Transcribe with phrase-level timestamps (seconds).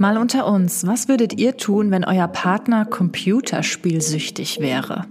[0.00, 5.06] Mal unter uns, was würdet ihr tun, wenn euer Partner computerspielsüchtig wäre?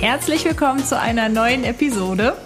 [0.00, 2.36] Herzlich willkommen zu einer neuen Episode.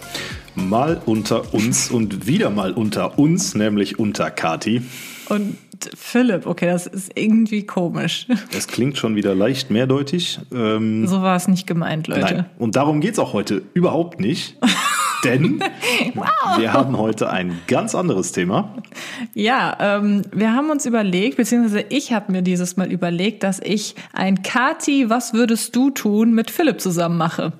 [0.54, 4.82] Mal unter uns und wieder mal unter uns, nämlich unter Kati.
[5.30, 5.56] Und
[5.96, 8.26] Philipp, okay, das ist irgendwie komisch.
[8.52, 10.40] Das klingt schon wieder leicht mehrdeutig.
[10.52, 12.34] Ähm, so war es nicht gemeint, Leute.
[12.34, 12.46] Nein.
[12.58, 14.56] Und darum geht es auch heute überhaupt nicht.
[15.24, 15.60] Denn
[16.14, 16.58] wow.
[16.58, 18.74] wir haben heute ein ganz anderes Thema.
[19.34, 23.94] Ja, ähm, wir haben uns überlegt, beziehungsweise ich habe mir dieses Mal überlegt, dass ich
[24.12, 27.52] ein Kati, was würdest du tun, mit Philipp zusammen mache.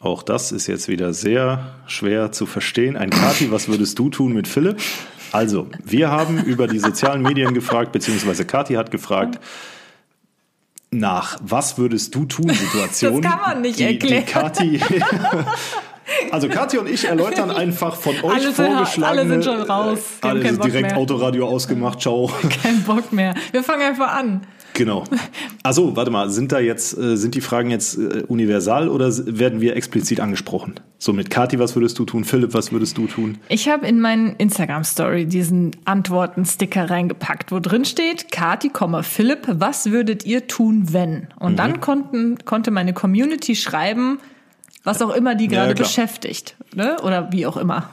[0.00, 2.96] Auch das ist jetzt wieder sehr schwer zu verstehen.
[2.96, 4.76] Ein Kati, was würdest du tun mit Philipp?
[5.32, 9.40] Also, wir haben über die sozialen Medien gefragt, beziehungsweise Kathi hat gefragt,
[10.90, 13.20] nach was würdest du tun Situation.
[13.20, 14.24] Das kann man nicht die, erklären.
[14.26, 14.80] Die Kathi,
[16.30, 19.20] also Kathi und ich erläutern einfach von euch alle vorgeschlagene.
[19.20, 19.98] Alle sind schon raus.
[20.20, 20.96] Wir alle sind direkt mehr.
[20.98, 22.00] Autoradio ausgemacht.
[22.00, 22.30] Ciao.
[22.62, 23.34] Kein Bock mehr.
[23.50, 24.42] Wir fangen einfach an.
[24.74, 25.04] Genau.
[25.62, 29.60] Also, warte mal, sind da jetzt, äh, sind die Fragen jetzt äh, universal oder werden
[29.60, 30.74] wir explizit angesprochen?
[30.98, 32.24] So mit Kati, was würdest du tun?
[32.24, 33.38] Philipp, was würdest du tun?
[33.48, 38.70] Ich habe in meinen Instagram-Story diesen Antworten-Sticker reingepackt, wo drin steht, Kati,
[39.02, 41.28] Philipp, was würdet ihr tun, wenn?
[41.38, 41.56] Und mhm.
[41.56, 44.18] dann konnten, konnte meine Community schreiben,
[44.82, 46.56] was auch immer die gerade ja, beschäftigt.
[46.74, 46.96] Ne?
[47.02, 47.90] Oder wie auch immer.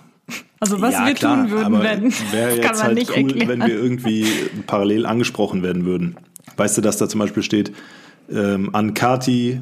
[0.60, 2.14] Also was ja, wir klar, tun würden, wenn.
[2.32, 3.48] Wäre jetzt halt cool, erklären.
[3.50, 4.28] wenn wir irgendwie
[4.68, 6.16] parallel angesprochen werden würden.
[6.62, 7.74] Weißt du, dass da zum Beispiel steht,
[8.32, 9.62] ähm, an Kati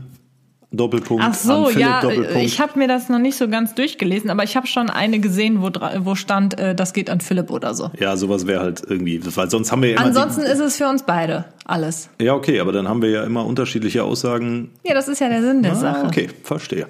[0.71, 1.23] Doppelpunkt.
[1.25, 2.43] Ach so, ja, Doppelpunkt.
[2.43, 5.61] ich habe mir das noch nicht so ganz durchgelesen, aber ich habe schon eine gesehen,
[5.61, 7.89] wo, wo stand, äh, das geht an Philipp oder so.
[7.97, 10.89] Ja, sowas wäre halt irgendwie, weil sonst haben wir ja immer Ansonsten ist es für
[10.89, 12.09] uns beide alles.
[12.19, 14.71] Ja, okay, aber dann haben wir ja immer unterschiedliche Aussagen.
[14.83, 16.05] Ja, das ist ja der Sinn der ah, Sache.
[16.05, 16.87] Okay, verstehe.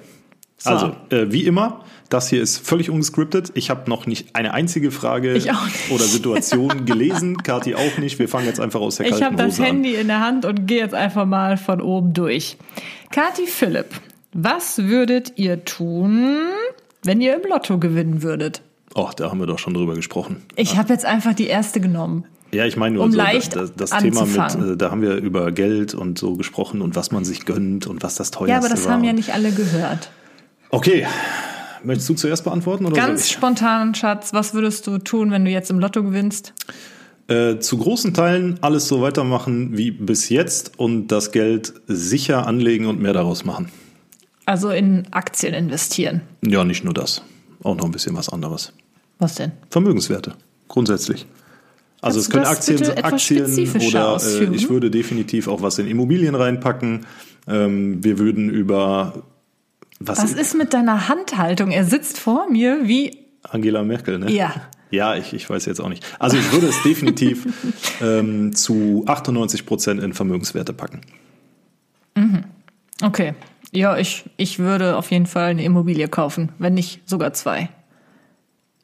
[0.58, 0.70] So.
[0.70, 3.52] Also, äh, wie immer, das hier ist völlig ungescriptet.
[3.54, 5.40] Ich habe noch nicht eine einzige Frage
[5.90, 7.38] oder Situation gelesen.
[7.38, 8.18] Kati auch nicht.
[8.18, 10.80] Wir fangen jetzt einfach aus der Ich habe das Handy in der Hand und gehe
[10.80, 12.58] jetzt einfach mal von oben durch.
[13.10, 13.86] Kati Philipp,
[14.32, 16.36] was würdet ihr tun,
[17.04, 18.60] wenn ihr im Lotto gewinnen würdet?
[18.94, 20.42] Och, da haben wir doch schon drüber gesprochen.
[20.56, 22.24] Ich habe jetzt einfach die erste genommen.
[22.52, 25.14] Ja, ich meine nur um so, leicht das, das Thema mit, äh, da haben wir
[25.14, 28.48] über Geld und so gesprochen und was man sich gönnt und was das teuerste war.
[28.48, 28.94] Ja, aber das war.
[28.94, 30.10] haben ja nicht alle gehört.
[30.70, 31.06] Okay.
[31.84, 32.86] Möchtest du zuerst beantworten?
[32.86, 36.52] Oder Ganz spontan, Schatz, was würdest du tun, wenn du jetzt im Lotto gewinnst?
[37.28, 42.86] Äh, zu großen Teilen alles so weitermachen wie bis jetzt und das Geld sicher anlegen
[42.86, 43.70] und mehr daraus machen.
[44.46, 46.22] Also in Aktien investieren?
[46.44, 47.22] Ja, nicht nur das.
[47.62, 48.72] Auch noch ein bisschen was anderes.
[49.20, 49.52] Was denn?
[49.70, 50.34] Vermögenswerte,
[50.66, 51.26] grundsätzlich.
[52.00, 56.34] Also Kannst es können Aktien, Aktien oder äh, ich würde definitiv auch was in Immobilien
[56.34, 57.06] reinpacken.
[57.46, 59.22] Ähm, wir würden über
[60.00, 61.70] was, was ist mit deiner Handhaltung?
[61.70, 64.30] Er sitzt vor mir wie Angela Merkel, ne?
[64.30, 64.52] Ja.
[64.90, 66.04] Ja, ich, ich weiß jetzt auch nicht.
[66.18, 67.46] Also ich würde es definitiv
[68.00, 71.02] ähm, zu 98 Prozent in Vermögenswerte packen.
[72.16, 72.44] Mhm.
[73.02, 73.34] Okay.
[73.72, 77.68] Ja, ich, ich würde auf jeden Fall eine Immobilie kaufen, wenn nicht sogar zwei.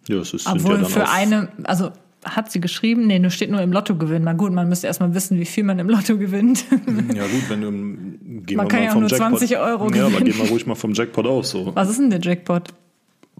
[0.06, 1.90] Ja, es ist Obwohl ja für eine, also
[2.34, 3.06] hat sie geschrieben?
[3.06, 4.24] Nee, nur steht nur im Lotto gewinnen.
[4.24, 6.64] Na gut, man müsste erstmal wissen, wie viel man im Lotto gewinnt.
[7.14, 9.38] Ja gut, wenn du gehen man kann ja auch nur Jackpot.
[9.38, 10.10] 20 Euro gewinnen.
[10.10, 11.50] Ja, aber gehen wir ruhig mal vom Jackpot aus.
[11.50, 11.74] So.
[11.74, 12.74] Was ist denn der Jackpot?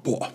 [0.02, 0.28] Boah.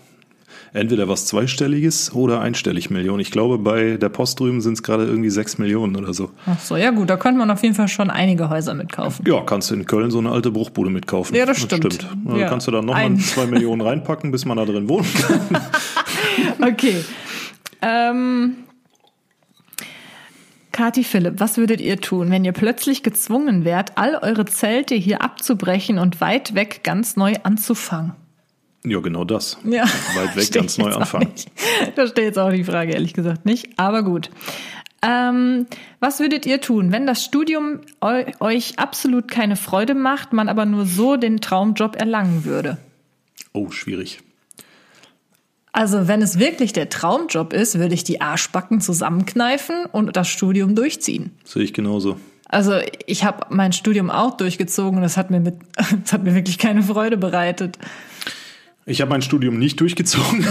[0.74, 3.20] Entweder was zweistelliges oder einstellig Millionen.
[3.20, 6.30] Ich glaube, bei der Post drüben sind es gerade irgendwie sechs Millionen oder so.
[6.46, 9.26] Ach so, ja gut, da könnte man auf jeden Fall schon einige Häuser mitkaufen.
[9.26, 11.36] Ja, kannst du in Köln so eine alte Bruchbude mitkaufen.
[11.36, 11.84] Ja, das stimmt.
[11.84, 12.38] Das stimmt.
[12.38, 12.48] Ja.
[12.48, 15.60] kannst du da nochmal zwei Millionen reinpacken, bis man da drin kann.
[16.72, 17.04] okay.
[17.82, 18.56] Ähm,
[20.72, 25.20] Kati Philipp, was würdet ihr tun, wenn ihr plötzlich gezwungen wärt, all eure Zelte hier
[25.20, 28.12] abzubrechen und weit weg ganz neu anzufangen?
[28.84, 29.58] Ja, genau das.
[29.64, 29.84] Ja.
[30.14, 31.32] Weit weg ganz neu anfangen.
[31.94, 33.78] Da steht jetzt auch die Frage, ehrlich gesagt nicht.
[33.78, 34.30] Aber gut.
[35.02, 35.66] Ähm,
[36.00, 40.86] was würdet ihr tun, wenn das Studium euch absolut keine Freude macht, man aber nur
[40.86, 42.78] so den Traumjob erlangen würde?
[43.52, 44.20] Oh, schwierig.
[45.72, 50.74] Also wenn es wirklich der Traumjob ist, würde ich die Arschbacken zusammenkneifen und das Studium
[50.74, 51.32] durchziehen.
[51.44, 52.18] Sehe ich genauso.
[52.46, 52.74] Also
[53.06, 55.54] ich habe mein Studium auch durchgezogen und das hat mir mit,
[56.02, 57.78] das hat mir wirklich keine Freude bereitet.
[58.84, 60.44] Ich habe mein Studium nicht durchgezogen.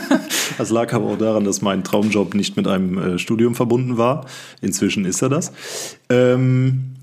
[0.58, 4.24] das lag aber auch daran, dass mein Traumjob nicht mit einem äh, Studium verbunden war.
[4.62, 5.52] Inzwischen ist er das.
[6.08, 6.94] Ähm,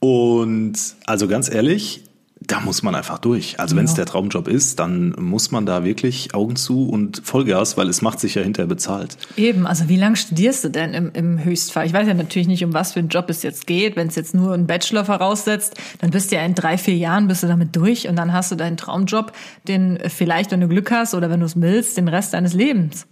[0.00, 0.74] und
[1.06, 2.04] also ganz ehrlich,
[2.48, 3.60] da muss man einfach durch.
[3.60, 7.76] Also wenn es der Traumjob ist, dann muss man da wirklich Augen zu und Vollgas,
[7.76, 9.18] weil es macht sich ja hinterher bezahlt.
[9.36, 11.86] Eben, also wie lange studierst du denn im, im Höchstfall?
[11.86, 13.96] Ich weiß ja natürlich nicht, um was für einen Job es jetzt geht.
[13.96, 17.28] Wenn es jetzt nur einen Bachelor voraussetzt, dann bist du ja in drei, vier Jahren
[17.28, 19.32] bist du damit durch und dann hast du deinen Traumjob,
[19.68, 23.06] den vielleicht, wenn du Glück hast oder wenn du es willst, den Rest deines Lebens.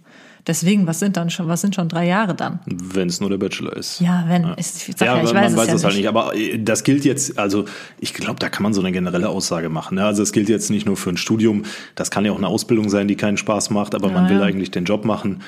[0.47, 2.59] Deswegen, was sind dann schon, was sind schon drei Jahre dann?
[2.65, 3.99] Wenn es nur der Bachelor ist.
[3.99, 4.43] Ja, wenn.
[4.43, 6.07] Ja, ich, ja, ja ich weiß man es weiß ja es halt nicht.
[6.07, 7.65] Aber äh, das gilt jetzt, also
[7.99, 9.95] ich glaube, da kann man so eine generelle Aussage machen.
[9.95, 10.05] Ne?
[10.05, 11.63] Also es gilt jetzt nicht nur für ein Studium,
[11.95, 14.71] das kann ja auch eine Ausbildung sein, die keinen Spaß macht, aber man will eigentlich
[14.71, 15.41] den Job machen.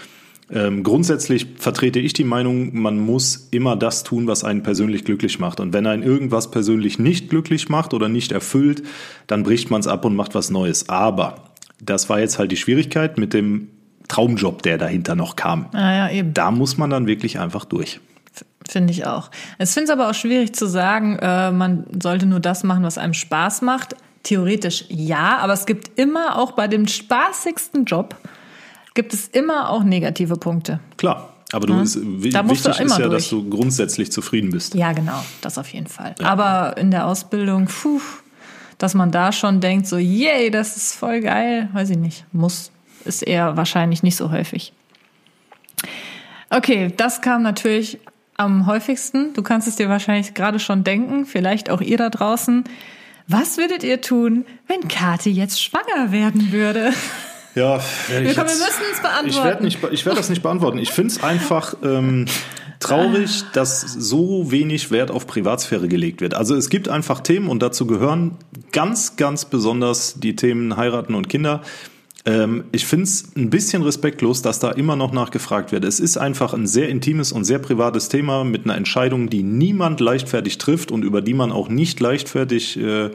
[0.52, 5.40] Ähm, grundsätzlich vertrete ich die Meinung, man muss immer das tun, was einen persönlich glücklich
[5.40, 5.60] macht.
[5.60, 8.84] Und wenn einen irgendwas persönlich nicht glücklich macht oder nicht erfüllt,
[9.28, 10.90] dann bricht man es ab und macht was Neues.
[10.90, 13.70] Aber das war jetzt halt die Schwierigkeit mit dem
[14.10, 15.68] Traumjob, der dahinter noch kam.
[15.72, 16.34] Ah, ja, eben.
[16.34, 18.02] Da muss man dann wirklich einfach durch.
[18.68, 19.32] Finde ich auch.
[19.58, 22.98] Es finde es aber auch schwierig zu sagen, äh, man sollte nur das machen, was
[22.98, 23.96] einem Spaß macht.
[24.24, 28.16] Theoretisch ja, aber es gibt immer auch bei dem spaßigsten Job
[28.94, 30.82] gibt es immer auch negative Punkte.
[30.98, 31.30] Klar.
[31.52, 31.82] Aber du ja.
[31.82, 31.96] ist,
[32.32, 33.12] da wichtig ist ja, durch.
[33.12, 34.76] dass du grundsätzlich zufrieden bist.
[34.76, 36.14] Ja, genau, das auf jeden Fall.
[36.20, 36.28] Ja.
[36.28, 38.02] Aber in der Ausbildung, puh,
[38.78, 42.72] dass man da schon denkt, so, yay, das ist voll geil, weiß ich nicht, muss
[43.06, 44.74] ist eher wahrscheinlich nicht so häufig.
[46.50, 48.00] Okay, das kam natürlich
[48.38, 49.34] am häufigsten.
[49.34, 52.64] Du kannst es dir wahrscheinlich gerade schon denken, vielleicht auch ihr da draußen.
[53.28, 56.92] Was würdet ihr tun, wenn Kathi jetzt schwanger werden würde?
[57.56, 59.28] Ja, wir, können, wir müssen es beantworten.
[59.28, 60.78] Ich werde nicht, ich werde das nicht beantworten.
[60.78, 62.26] Ich finde es einfach ähm,
[62.80, 66.34] traurig, dass so wenig Wert auf Privatsphäre gelegt wird.
[66.34, 68.38] Also es gibt einfach Themen und dazu gehören
[68.72, 71.62] ganz, ganz besonders die Themen heiraten und Kinder.
[72.30, 75.84] Ähm, ich finde es ein bisschen respektlos, dass da immer noch nachgefragt wird.
[75.84, 80.00] Es ist einfach ein sehr intimes und sehr privates Thema mit einer Entscheidung, die niemand
[80.00, 83.10] leichtfertig trifft und über die man auch nicht leichtfertig äh,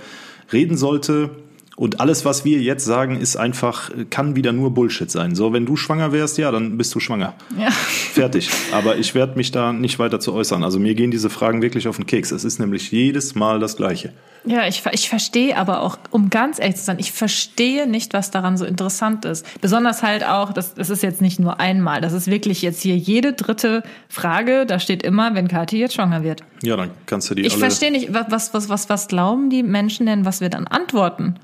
[0.53, 1.31] reden sollte.
[1.77, 5.35] Und alles, was wir jetzt sagen, ist einfach, kann wieder nur Bullshit sein.
[5.35, 7.35] So, wenn du schwanger wärst, ja, dann bist du schwanger.
[7.59, 7.71] Ja.
[7.71, 8.49] Fertig.
[8.73, 10.63] Aber ich werde mich da nicht weiter zu äußern.
[10.63, 12.31] Also mir gehen diese Fragen wirklich auf den Keks.
[12.31, 14.13] Es ist nämlich jedes Mal das Gleiche.
[14.47, 18.31] Ja, ich, ich verstehe aber auch, um ganz ehrlich zu sein, ich verstehe nicht, was
[18.31, 19.47] daran so interessant ist.
[19.61, 22.97] Besonders halt auch, das, das ist jetzt nicht nur einmal, das ist wirklich jetzt hier
[22.97, 26.43] jede dritte Frage, da steht immer, wenn Kathi jetzt schwanger wird.
[26.63, 29.63] Ja, dann kannst du die Ich alle verstehe nicht, was, was, was, was glauben die
[29.63, 31.37] Menschen denn, was wir dann antworten?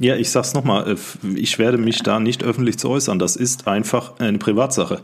[0.00, 3.18] Ja, ich sag's nochmal, äh, ich werde mich da nicht öffentlich zu äußern.
[3.18, 5.02] Das ist einfach eine Privatsache.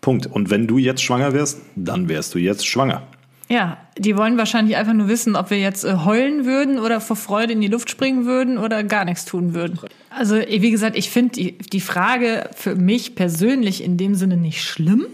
[0.00, 0.26] Punkt.
[0.26, 3.02] Und wenn du jetzt schwanger wärst, dann wärst du jetzt schwanger.
[3.48, 7.16] Ja, die wollen wahrscheinlich einfach nur wissen, ob wir jetzt äh, heulen würden oder vor
[7.16, 9.78] Freude in die Luft springen würden oder gar nichts tun würden.
[10.10, 14.62] Also, wie gesagt, ich finde die, die Frage für mich persönlich in dem Sinne nicht
[14.62, 15.06] schlimm.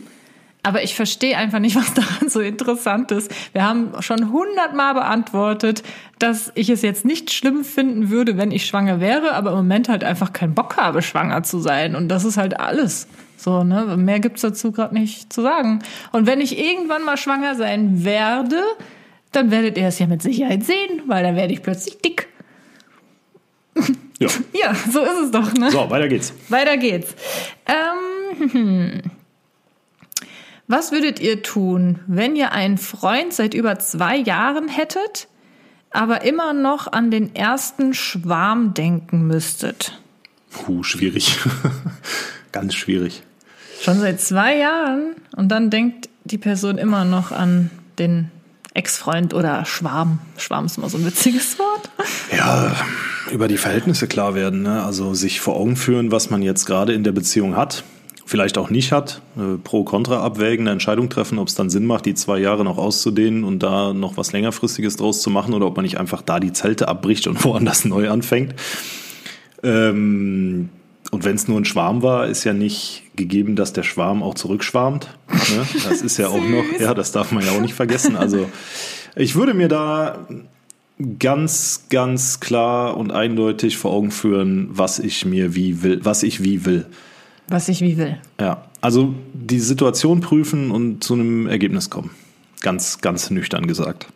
[0.65, 3.31] Aber ich verstehe einfach nicht, was daran so interessant ist.
[3.53, 5.85] Wir haben schon hundertmal beantwortet,
[6.19, 9.89] dass ich es jetzt nicht schlimm finden würde, wenn ich schwanger wäre, aber im Moment
[9.89, 11.95] halt einfach keinen Bock habe, schwanger zu sein.
[11.95, 13.07] Und das ist halt alles.
[13.37, 13.97] So, ne?
[13.99, 15.81] Mehr gibt's dazu gerade nicht zu sagen.
[16.13, 18.63] Und wenn ich irgendwann mal schwanger sein werde,
[19.33, 22.29] dann werdet ihr es ja mit Sicherheit sehen, weil dann werde ich plötzlich dick.
[24.19, 24.29] Ja.
[24.55, 25.71] ja, so ist es doch, ne?
[25.71, 26.33] So, weiter geht's.
[26.49, 27.15] Weiter geht's.
[27.67, 29.03] Ähm,
[30.67, 35.29] Was würdet ihr tun, wenn ihr einen Freund seit über zwei Jahren hättet,
[35.91, 40.01] aber immer noch an den ersten Schwarm denken müsstet?
[40.51, 41.39] Puh, schwierig.
[42.53, 43.23] Ganz schwierig.
[43.83, 48.31] Schon seit zwei Jahren und dann denkt die Person immer noch an den
[48.73, 50.19] Ex-Freund oder Schwarm.
[50.39, 51.91] Schwarm ist immer so ein witziges Wort.
[52.35, 52.75] Ja,
[53.31, 54.63] über die Verhältnisse klar werden.
[54.63, 54.83] Ne?
[54.83, 57.85] Also sich vor Augen führen, was man jetzt gerade in der Beziehung hat
[58.35, 59.23] vielleicht auch nicht hat,
[59.63, 63.45] pro-kontra abwägen, eine Entscheidung treffen, ob es dann Sinn macht, die zwei Jahre noch auszudehnen
[63.45, 66.53] und da noch was längerfristiges draus zu machen oder ob man nicht einfach da die
[66.53, 68.57] Zelte abbricht und woanders neu anfängt.
[69.63, 70.69] Ähm,
[71.13, 74.35] und wenn es nur ein Schwarm war, ist ja nicht gegeben, dass der Schwarm auch
[74.35, 75.17] zurückschwarmt.
[75.31, 75.65] Ne?
[75.89, 78.17] Das ist ja auch noch, ja, das darf man ja auch nicht vergessen.
[78.17, 78.51] Also
[79.15, 80.27] ich würde mir da
[81.21, 86.43] ganz, ganz klar und eindeutig vor Augen führen, was ich mir wie will, was ich
[86.43, 86.87] wie will.
[87.49, 88.19] Was ich wie will.
[88.41, 92.11] Ja, also die Situation prüfen und zu einem Ergebnis kommen.
[92.61, 94.07] Ganz, ganz nüchtern gesagt.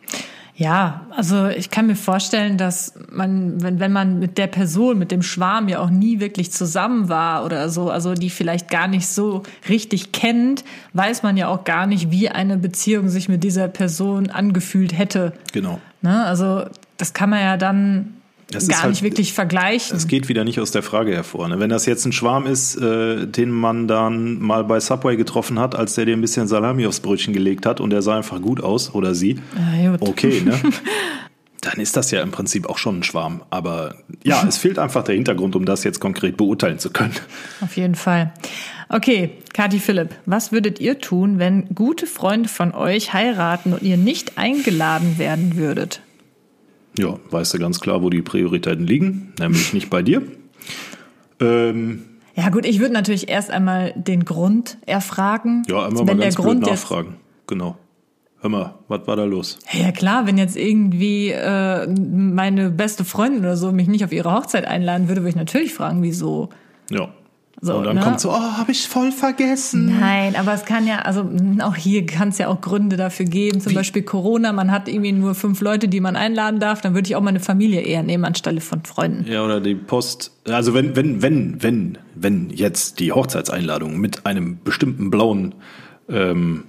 [0.59, 5.09] Ja, also ich kann mir vorstellen, dass man, wenn, wenn man mit der Person, mit
[5.09, 9.07] dem Schwarm ja auch nie wirklich zusammen war oder so, also die vielleicht gar nicht
[9.07, 13.69] so richtig kennt, weiß man ja auch gar nicht, wie eine Beziehung sich mit dieser
[13.69, 15.31] Person angefühlt hätte.
[15.53, 15.79] Genau.
[16.01, 16.25] Ne?
[16.25, 16.65] Also
[16.97, 18.15] das kann man ja dann
[18.51, 19.95] das gar halt, nicht wirklich vergleichen.
[19.95, 21.47] Es geht wieder nicht aus der Frage hervor.
[21.47, 21.59] Ne?
[21.59, 25.75] Wenn das jetzt ein Schwarm ist, äh, den man dann mal bei Subway getroffen hat,
[25.75, 28.61] als der dir ein bisschen Salami aufs Brötchen gelegt hat und der sah einfach gut
[28.61, 30.59] aus oder sie, ja, okay, ne?
[31.61, 33.43] dann ist das ja im Prinzip auch schon ein Schwarm.
[33.49, 37.13] Aber ja, es fehlt einfach der Hintergrund, um das jetzt konkret beurteilen zu können.
[37.61, 38.33] Auf jeden Fall.
[38.87, 43.97] Okay, Kathi Philipp, was würdet ihr tun, wenn gute Freunde von euch heiraten und ihr
[43.97, 46.01] nicht eingeladen werden würdet?
[46.99, 50.21] Ja, weißt du ganz klar, wo die Prioritäten liegen, nämlich nicht bei dir.
[51.39, 52.03] Ähm,
[52.35, 55.63] ja gut, ich würde natürlich erst einmal den Grund erfragen.
[55.67, 57.15] Ja, einmal mal ganz der Grund nachfragen.
[57.47, 57.77] Genau.
[58.41, 59.59] Hör mal, was war da los?
[59.73, 64.33] Ja klar, wenn jetzt irgendwie äh, meine beste Freundin oder so mich nicht auf ihre
[64.33, 66.49] Hochzeit einladen würde, würde ich natürlich fragen, wieso.
[66.89, 67.09] Ja.
[67.61, 68.01] So, und dann ne?
[68.01, 69.99] kommt so, oh, habe ich voll vergessen.
[69.99, 71.29] Nein, aber es kann ja, also
[71.61, 73.59] auch hier kann es ja auch Gründe dafür geben.
[73.59, 73.75] Zum Wie?
[73.75, 77.17] Beispiel Corona, man hat irgendwie nur fünf Leute, die man einladen darf, dann würde ich
[77.17, 79.29] auch meine Familie eher nehmen anstelle von Freunden.
[79.29, 80.31] Ja, oder die Post.
[80.45, 85.55] Also wenn, wenn, wenn, wenn, wenn jetzt die Hochzeitseinladung mit einem bestimmten blauen
[86.07, 86.63] ähm,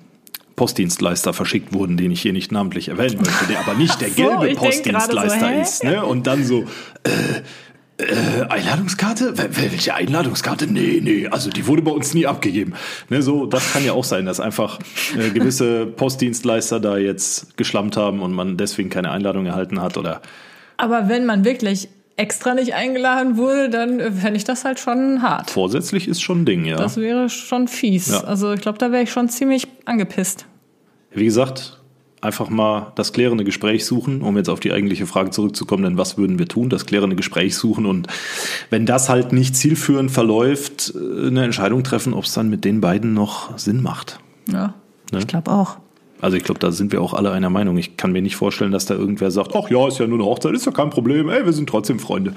[0.57, 4.51] Postdienstleister verschickt wurden, den ich hier nicht namentlich erwähnen möchte, der aber nicht der gelbe
[4.51, 5.85] so, Postdienstleister so, ist.
[5.85, 6.05] Ne?
[6.05, 6.65] Und dann so,
[7.05, 7.41] äh,
[8.01, 9.35] äh, Einladungskarte?
[9.37, 10.67] Welche Einladungskarte?
[10.67, 12.75] Nee, nee, also die wurde bei uns nie abgegeben.
[13.09, 14.79] Ne, so, das kann ja auch sein, dass einfach
[15.19, 20.21] äh, gewisse Postdienstleister da jetzt geschlammt haben und man deswegen keine Einladung erhalten hat oder.
[20.77, 25.23] Aber wenn man wirklich extra nicht eingeladen wurde, dann äh, fände ich das halt schon
[25.23, 25.51] hart.
[25.51, 26.77] Vorsätzlich ist schon ein Ding, ja.
[26.77, 28.11] Das wäre schon fies.
[28.11, 28.25] Ja.
[28.25, 30.47] Also ich glaube, da wäre ich schon ziemlich angepisst.
[31.13, 31.80] Wie gesagt,
[32.21, 36.19] einfach mal das klärende Gespräch suchen, um jetzt auf die eigentliche Frage zurückzukommen, denn was
[36.19, 36.69] würden wir tun?
[36.69, 38.09] Das klärende Gespräch suchen und
[38.69, 42.81] wenn das halt nicht zielführend verläuft, äh, eine Entscheidung treffen, ob es dann mit den
[42.81, 44.21] beiden noch Sinn macht.
[44.53, 44.75] Ja,
[45.13, 45.21] ne?
[45.21, 45.79] ich glaube auch.
[46.21, 47.79] Also ich glaube, da sind wir auch alle einer Meinung.
[47.79, 50.27] Ich kann mir nicht vorstellen, dass da irgendwer sagt, ach ja, ist ja nur eine
[50.27, 52.35] Hochzeit, ist ja kein Problem, ey, wir sind trotzdem Freunde.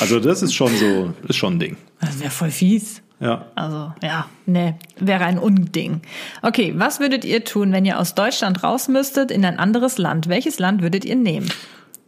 [0.00, 1.76] Also das ist schon so, ist schon ein Ding.
[2.00, 3.02] Das wäre voll fies.
[3.18, 3.46] Ja.
[3.54, 6.02] Also, ja, nee, wäre ein Unding.
[6.42, 10.28] Okay, was würdet ihr tun, wenn ihr aus Deutschland raus müsstet in ein anderes Land?
[10.28, 11.48] Welches Land würdet ihr nehmen?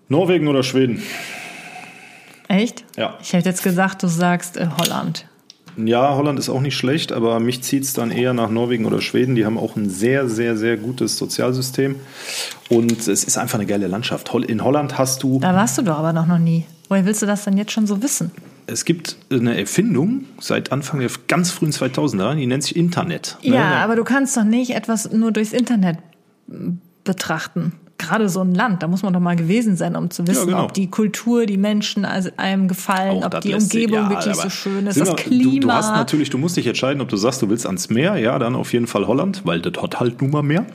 [0.08, 1.02] Norwegen oder Schweden?
[2.48, 2.84] Echt?
[2.96, 3.16] Ja.
[3.22, 5.26] Ich hätte jetzt gesagt, du sagst äh, Holland.
[5.76, 9.00] Ja, Holland ist auch nicht schlecht, aber mich zieht es dann eher nach Norwegen oder
[9.00, 9.36] Schweden.
[9.36, 11.96] Die haben auch ein sehr, sehr, sehr gutes Sozialsystem.
[12.68, 14.34] Und es ist einfach eine geile Landschaft.
[14.34, 15.38] In Holland hast du.
[15.38, 16.64] Da warst du doch aber noch, noch nie.
[16.88, 18.32] Woher willst du das denn jetzt schon so wissen?
[18.68, 23.38] Es gibt eine Erfindung seit Anfang der ganz frühen 2000er, die nennt sich Internet.
[23.42, 23.56] Ne?
[23.56, 25.98] Ja, aber du kannst doch nicht etwas nur durchs Internet
[27.04, 27.72] betrachten.
[27.96, 30.54] Gerade so ein Land, da muss man doch mal gewesen sein, um zu wissen, ja,
[30.54, 30.64] genau.
[30.64, 34.86] ob die Kultur, die Menschen einem gefallen, Auch ob die Umgebung ja, wirklich so schön
[34.86, 35.50] ist, das Klima.
[35.50, 38.16] Du, du, hast natürlich, du musst dich entscheiden, ob du sagst, du willst ans Meer,
[38.16, 40.66] ja, dann auf jeden Fall Holland, weil das hat halt nun mal Meer.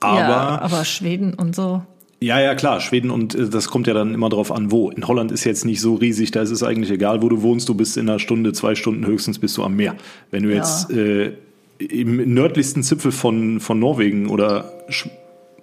[0.00, 1.82] Aber, ja, aber Schweden und so.
[2.20, 4.90] Ja, ja, klar, Schweden und äh, das kommt ja dann immer drauf an, wo.
[4.90, 7.68] In Holland ist jetzt nicht so riesig, da ist es eigentlich egal, wo du wohnst,
[7.68, 9.94] du bist in einer Stunde, zwei Stunden höchstens bist du am Meer.
[10.30, 10.56] Wenn du ja.
[10.56, 11.32] jetzt äh,
[11.78, 15.08] im nördlichsten Zipfel von, von Norwegen oder Sch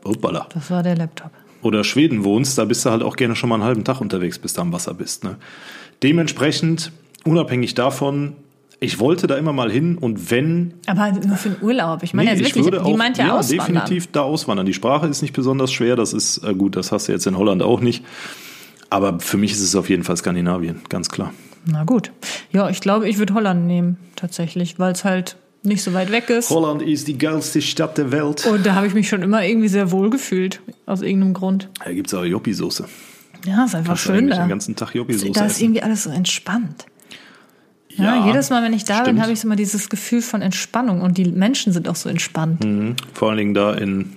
[0.06, 0.48] Hoppala.
[0.54, 1.32] Das war der Laptop.
[1.62, 4.38] Oder Schweden wohnst, da bist du halt auch gerne schon mal einen halben Tag unterwegs,
[4.38, 5.24] bis du am Wasser bist.
[5.24, 5.38] Ne?
[6.04, 6.92] Dementsprechend,
[7.24, 8.34] unabhängig davon,
[8.86, 10.74] ich wollte da immer mal hin und wenn.
[10.86, 12.04] Aber nur für den Urlaub.
[12.04, 13.74] Ich meine, nee, jetzt wirklich, die meint ja, ja auswandern.
[13.74, 14.66] definitiv da auswandern.
[14.66, 15.96] Die Sprache ist nicht besonders schwer.
[15.96, 18.04] Das ist äh, gut, das hast du jetzt in Holland auch nicht.
[18.90, 21.34] Aber für mich ist es auf jeden Fall Skandinavien, ganz klar.
[21.66, 22.12] Na gut.
[22.52, 26.30] Ja, ich glaube, ich würde Holland nehmen, tatsächlich, weil es halt nicht so weit weg
[26.30, 26.52] ist.
[26.52, 28.46] Holland ist die geilste Stadt der Welt.
[28.46, 31.70] Und da habe ich mich schon immer irgendwie sehr wohl gefühlt, aus irgendeinem Grund.
[31.84, 32.86] Da gibt es auch Joppi-Soße.
[33.48, 34.38] Ja, ist einfach Kannst schön da.
[34.38, 36.86] den ganzen Tag Joppi-Soße Da ist irgendwie alles so entspannt.
[37.98, 39.08] Ja, ja, jedes Mal, wenn ich da stimmt.
[39.08, 42.10] bin, habe ich so mal dieses Gefühl von Entspannung und die Menschen sind auch so
[42.10, 42.64] entspannt.
[42.64, 42.96] Mhm.
[43.14, 44.16] Vor allen Dingen da in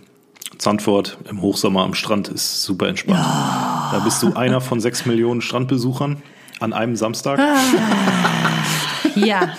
[0.59, 3.19] Zandvoort im Hochsommer am Strand ist super entspannt.
[3.19, 3.91] Ja.
[3.93, 6.23] Da bist du einer von sechs Millionen Strandbesuchern
[6.61, 7.39] an einem Samstag.
[7.39, 7.57] Ah.
[9.15, 9.51] ja,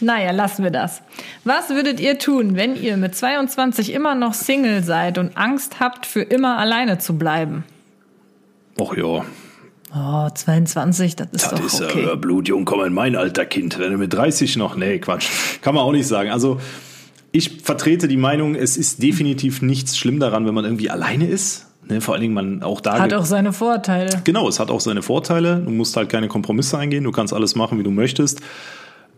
[0.00, 1.02] naja, lassen wir das.
[1.44, 6.06] Was würdet ihr tun, wenn ihr mit 22 immer noch Single seid und Angst habt,
[6.06, 7.64] für immer alleine zu bleiben?
[8.78, 9.24] Och ja,
[9.94, 12.04] Oh, 22, das ist das doch ist, okay.
[12.12, 13.78] Äh, Blutjung, komm in mein alter Kind.
[13.78, 15.28] Wenn du mit 30 noch, nee, Quatsch.
[15.62, 16.30] Kann man auch nicht sagen.
[16.30, 16.60] Also,
[17.32, 21.66] ich vertrete die Meinung, es ist definitiv nichts schlimm daran, wenn man irgendwie alleine ist.
[21.88, 22.98] Ne, vor allen Dingen man auch da.
[22.98, 24.20] Hat auch seine Vorteile.
[24.24, 25.62] Genau, es hat auch seine Vorteile.
[25.64, 27.04] Du musst halt keine Kompromisse eingehen.
[27.04, 28.42] Du kannst alles machen, wie du möchtest.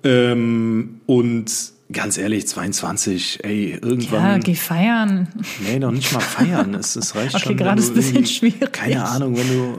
[0.05, 1.50] Ähm, und
[1.93, 4.23] ganz ehrlich, 22, ey, irgendwann.
[4.23, 5.29] Ja, geh feiern.
[5.67, 6.75] Nee, noch nicht mal feiern.
[6.75, 7.53] es, es reicht okay, schon.
[7.55, 8.73] Okay, gerade ist ein bisschen schwierig.
[8.73, 9.79] Keine Ahnung, wenn du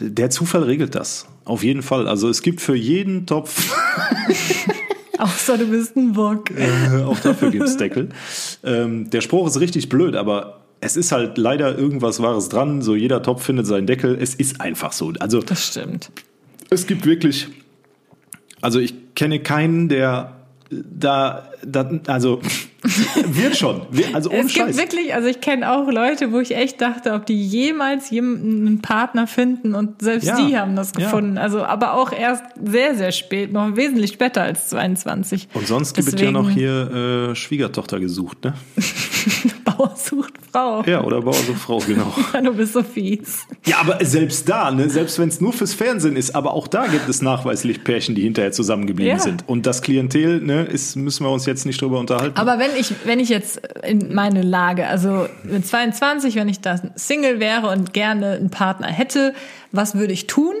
[0.00, 1.26] der Zufall regelt das.
[1.44, 2.08] Auf jeden Fall.
[2.08, 3.72] Also es gibt für jeden Topf.
[5.18, 6.50] Außer du bist ein Bock.
[6.56, 8.10] Äh, auch dafür gibt es Deckel.
[8.64, 12.82] Ähm, der Spruch ist richtig blöd, aber es ist halt leider irgendwas Wahres dran.
[12.82, 14.18] So jeder Topf findet seinen Deckel.
[14.20, 15.12] Es ist einfach so.
[15.20, 16.10] Also das stimmt.
[16.70, 17.48] Es gibt wirklich.
[18.60, 20.36] Also ich kenne keinen, der
[20.70, 22.40] da, da also
[23.26, 23.82] Wird schon.
[24.12, 24.76] Also ohne Es gibt Scheiß.
[24.76, 28.80] wirklich, also ich kenne auch Leute, wo ich echt dachte, ob die jemals jemanden einen
[28.82, 30.36] Partner finden und selbst Ja.
[30.40, 31.04] die haben das Ja.
[31.04, 31.38] gefunden.
[31.38, 35.48] Also aber auch erst sehr, sehr spät, noch wesentlich später als 22.
[35.54, 38.54] Und sonst gibt es ja noch hier äh, Schwiegertochter gesucht, ne?
[39.76, 40.82] Bauer sucht Frau.
[40.86, 42.12] Ja, oder Bauer so Frau, genau.
[42.42, 43.46] Du bist so fies.
[43.66, 46.86] Ja, aber selbst da, ne, selbst wenn es nur fürs Fernsehen ist, aber auch da
[46.86, 49.22] gibt es nachweislich Pärchen, die hinterher zusammengeblieben Ja.
[49.22, 49.44] sind.
[49.48, 52.36] Und das Klientel, ne, ist, müssen wir uns jetzt nicht drüber unterhalten.
[52.38, 56.80] Aber wenn ich, wenn ich jetzt in meine Lage, also mit 22, wenn ich da
[56.94, 59.34] Single wäre und gerne einen Partner hätte,
[59.72, 60.54] was würde ich tun?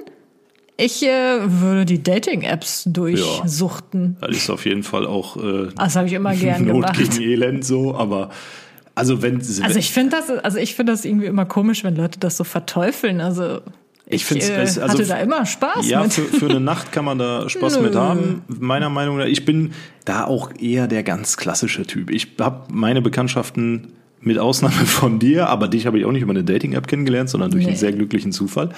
[0.78, 4.16] Ich äh, würde die Dating-Apps durchsuchten.
[4.20, 6.98] das ist auf jeden Fall auch äh, Das habe ich immer gern Not gemacht.
[6.98, 8.30] gegen Elend so, aber
[8.96, 12.18] also wenn Also ich finde das, also ich finde das irgendwie immer komisch, wenn Leute
[12.18, 13.20] das so verteufeln.
[13.20, 13.60] Also
[14.06, 16.12] ich, Ich find's- äh, es- also hatte da immer Spaß Ja, mit.
[16.12, 18.42] für, für eine Nacht kann man da Spaß mit haben.
[18.48, 19.72] Meiner Meinung nach, ich bin
[20.04, 22.10] da auch eher der ganz klassische Typ.
[22.10, 23.88] Ich habe meine Bekanntschaften
[24.20, 27.50] mit Ausnahme von dir, aber dich habe ich auch nicht über eine Dating-App kennengelernt, sondern
[27.50, 27.70] durch Nee.
[27.70, 28.70] einen sehr glücklichen Zufall.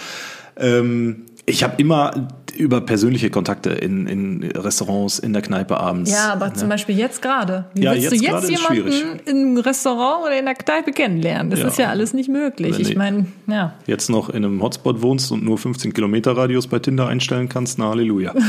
[0.57, 6.11] Ähm, ich habe immer über persönliche Kontakte in, in Restaurants, in der Kneipe abends.
[6.11, 7.67] Ja, aber zum Beispiel jetzt gerade.
[7.75, 11.51] Wie Ja, willst jetzt du jetzt jemanden im Restaurant oder in der Kneipe kennenlernen?
[11.51, 11.67] Das Ja.
[11.69, 12.75] ist ja alles nicht möglich.
[12.75, 13.75] Wenn Ich meine, ja.
[13.87, 17.79] Jetzt noch in einem Hotspot wohnst und nur 15 Kilometer Radius bei Tinder einstellen kannst,
[17.79, 18.35] na Halleluja.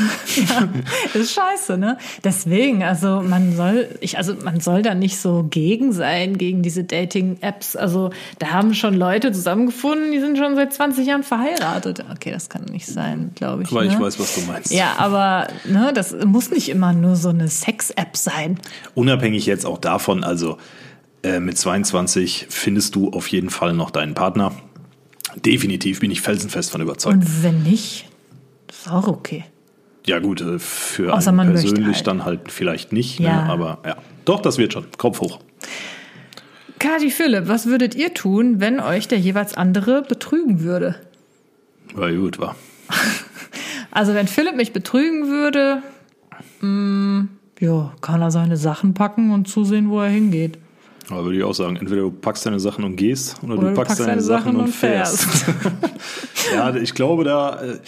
[1.13, 1.97] Das ist scheiße, ne?
[2.23, 6.83] Deswegen, also man soll, ich, also man soll da nicht so gegen sein, gegen diese
[6.83, 7.75] Dating-Apps.
[7.75, 12.03] Also da haben schon Leute zusammengefunden, die sind schon seit 20 Jahren verheiratet.
[12.13, 13.71] Okay, das kann nicht sein, glaube ich.
[13.71, 13.89] Aber ne?
[13.99, 14.71] Ich weiß, was du meinst.
[14.71, 18.57] Ja, aber ne, das muss nicht immer nur so eine Sex-App sein.
[18.95, 20.57] Unabhängig jetzt auch davon, also
[21.23, 24.51] äh, mit 22 findest du auf jeden Fall noch deinen Partner.
[25.45, 27.15] Definitiv bin ich felsenfest von überzeugt.
[27.15, 28.07] Und wenn nicht,
[28.69, 29.43] ist auch okay.
[30.07, 32.07] ja gut, äh, für Außer einen persönlich halt.
[32.07, 33.43] dann halt vielleicht nicht, Ja.
[33.45, 33.49] ne?
[33.51, 34.85] aber ja, doch, das wird schon.
[34.97, 35.39] Kopf hoch.
[36.79, 40.95] Kati Philipp, was würdet ihr tun, wenn euch der jeweils andere betrügen würde?
[41.93, 42.55] War gut, war.
[43.91, 45.81] Also wenn Philipp mich betrügen würde,
[46.61, 47.27] mh,
[47.59, 50.57] ja, kann er seine Sachen packen und zusehen, wo er hingeht.
[51.09, 53.73] Aber würde ich auch sagen, entweder du packst deine Sachen und gehst oder, Oder du
[53.73, 55.45] packst, deine, Sachen, und fährst.
[56.53, 57.79] ja, ich glaube da, äh,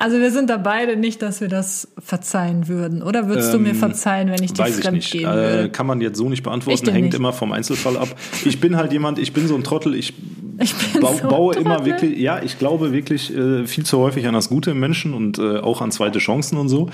[0.00, 3.02] Also wir sind da beide nicht, dass wir das verzeihen würden.
[3.02, 5.10] Oder würdest du mir verzeihen, wenn ich dir Ähm, weiß ich fremd nicht.
[5.12, 5.68] gehen Äh, würde?
[5.70, 7.14] kann man jetzt so nicht Ich beantworten, hängt nicht.
[7.14, 8.08] immer vom Einzelfall ab.
[8.46, 10.14] Ich bin halt jemand, ich bin so ein Trottel, ich
[10.62, 11.92] Ich bau, so baue ein immer Trottel.
[11.92, 15.38] wirklich, ja, ich glaube wirklich äh, viel zu häufig an das Gute im Menschen und
[15.38, 16.88] äh, auch an zweite Chancen und so.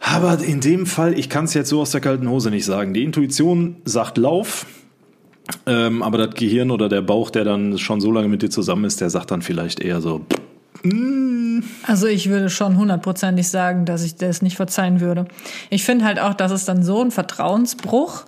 [0.00, 2.92] Aber in dem Fall, ich kann es jetzt so aus der kalten Hose nicht sagen.
[2.94, 4.66] Die Intuition sagt Lauf,
[5.66, 8.84] ähm, aber das Gehirn oder der Bauch, der dann schon so lange mit dir zusammen
[8.84, 10.24] ist, der sagt dann vielleicht eher so,
[11.86, 15.26] Also ich würde schon hundertprozentig sagen, dass ich das nicht verzeihen würde.
[15.70, 18.24] Ich finde halt auch, dass es dann so ein Vertrauensbruch.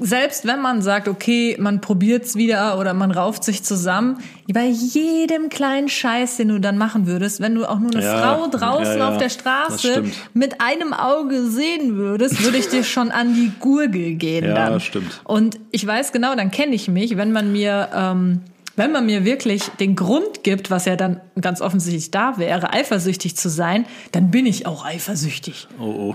[0.00, 4.18] Selbst wenn man sagt, okay, man probiert's wieder oder man rauft sich zusammen,
[4.52, 8.18] bei jedem kleinen Scheiß, den du dann machen würdest, wenn du auch nur eine Ja,
[8.18, 10.02] Frau draußen ja, ja, auf der Straße
[10.34, 14.72] mit einem Auge sehen würdest, würde ich dir schon an die Gurgel gehen Ja, dann.
[14.74, 15.20] das stimmt.
[15.22, 18.40] Und ich weiß genau, dann kenne ich mich, wenn man mir, ähm,
[18.76, 23.36] wenn man mir wirklich den Grund gibt, was ja dann ganz offensichtlich da wäre, eifersüchtig
[23.36, 25.66] zu sein, dann bin ich auch eifersüchtig.
[25.80, 26.14] oh oh.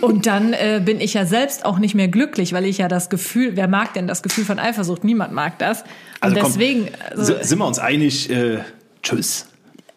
[0.06, 3.08] Und dann äh, bin ich ja selbst auch nicht mehr glücklich, weil ich ja das
[3.10, 5.04] Gefühl, wer mag denn das Gefühl von Eifersucht?
[5.04, 5.82] Niemand mag das.
[5.82, 5.86] Und
[6.20, 8.58] Also komm, deswegen, also, S- sind wir uns einig, äh,
[9.02, 9.46] tschüss.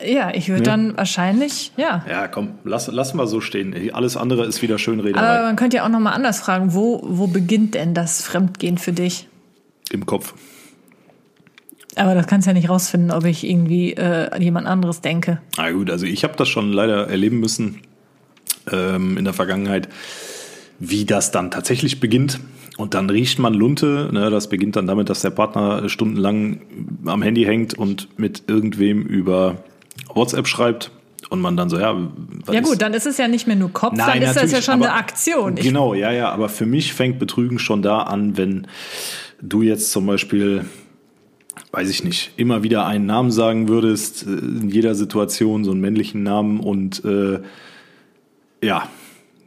[0.02, 2.06] ja, ich würde dann wahrscheinlich, ja.
[2.10, 3.76] Ja, komm, lass, lassen wir so stehen.
[3.94, 7.02] Alles andere ist wieder Aber Schönrederei man könnte ja auch noch mal anders fragen, wo,
[7.04, 9.28] wo beginnt denn das Fremdgehen für dich?
[9.92, 10.34] im Kopf.
[12.00, 15.40] Aber das kannst du ja nicht rausfinden, ob ich irgendwie äh, an jemand anderes denke.
[15.58, 17.82] Na gut, also ich habe das schon leider erleben müssen
[18.72, 19.90] ähm, in der Vergangenheit,
[20.80, 22.40] wie das dann tatsächlich beginnt.
[22.78, 24.10] Und dann riecht man Lunte.
[24.14, 24.30] Ne?
[24.30, 26.62] Das beginnt dann damit, dass der Partner stundenlang
[27.06, 29.64] am Handy hängt und mit irgendwem über
[30.14, 30.92] WhatsApp schreibt.
[31.30, 31.94] Und man dann so, ja,
[32.46, 34.52] was Ja ist- gut, dann ist es ja nicht mehr nur Kopf, dann ist das
[34.52, 35.58] ja schon aber- eine Aktion.
[35.58, 38.66] Ich, Genau, ja, ja, aber für mich fängt Betrügen schon da an, wenn
[39.42, 40.66] du jetzt zum Beispiel,
[41.72, 45.82] weiß ich nicht, immer wieder einen Namen sagen würdest, äh, in jeder Situation so einen
[45.82, 47.40] männlichen Namen und äh,
[48.62, 48.90] ja,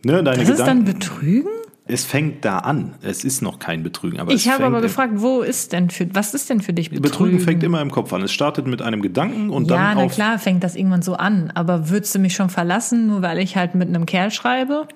[0.04, 0.98] ne, deine das ist dann Gedanken.
[0.98, 1.50] Betrügen?
[1.87, 2.94] es fängt da an.
[3.02, 6.32] Es ist noch kein Betrügen, aber Ich habe aber gefragt, wo ist denn für, was
[6.32, 7.11] ist denn für dich Betrügen?
[7.11, 8.22] Betrügen fängt immer im Kopf an.
[8.22, 11.14] Es startet mit einem Gedanken und ja, dann na auf klar, fängt das irgendwann so
[11.14, 11.50] an.
[11.54, 14.87] Aber würdest du mich schon verlassen, nur weil ich halt mit einem Kerl schreibe?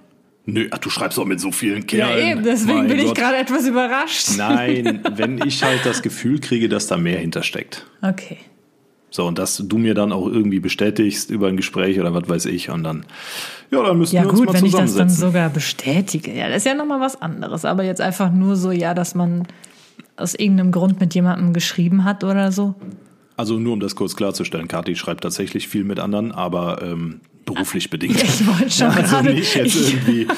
[0.49, 2.27] Nö, ach, du schreibst doch mit so vielen Ja, Kerlen.
[2.29, 3.17] eben, deswegen Mein bin ich Gott.
[3.17, 4.29] gerade etwas überrascht.
[4.37, 7.85] Nein, wenn ich halt das Gefühl kriege, dass da mehr hintersteckt.
[8.01, 8.39] Okay.
[9.11, 12.47] So, und dass du mir dann auch irgendwie bestätigst über ein Gespräch oder was weiß
[12.47, 13.05] ich und dann,
[13.71, 15.27] ja, dann müssen Ja wir uns gut, mal wenn ich das dann zusammensetzen.
[15.29, 17.65] sogar bestätige, ja, das ist ja nochmal was anderes.
[17.65, 19.47] Aber jetzt einfach nur so, ja, dass man
[20.17, 22.75] aus irgendeinem Grund mit jemandem geschrieben hat oder so.
[23.37, 27.89] Also nur um das kurz klarzustellen, Kathi schreibt tatsächlich viel mit anderen, aber ähm, beruflich
[27.89, 28.23] bedingt.
[28.23, 29.33] Ich wollte schon also gerade.
[29.33, 30.29] nicht jetzt ich, irgendwie,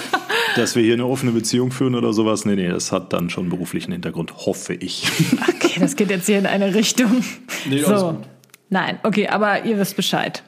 [0.55, 2.45] dass wir hier eine offene Beziehung führen oder sowas.
[2.45, 5.09] Nee, nee, das hat dann schon beruflichen Hintergrund, hoffe ich.
[5.49, 7.25] okay, das geht jetzt hier in eine Richtung.
[7.69, 8.19] Nee, so.
[8.71, 10.45] Nein, okay, aber ihr wisst Bescheid.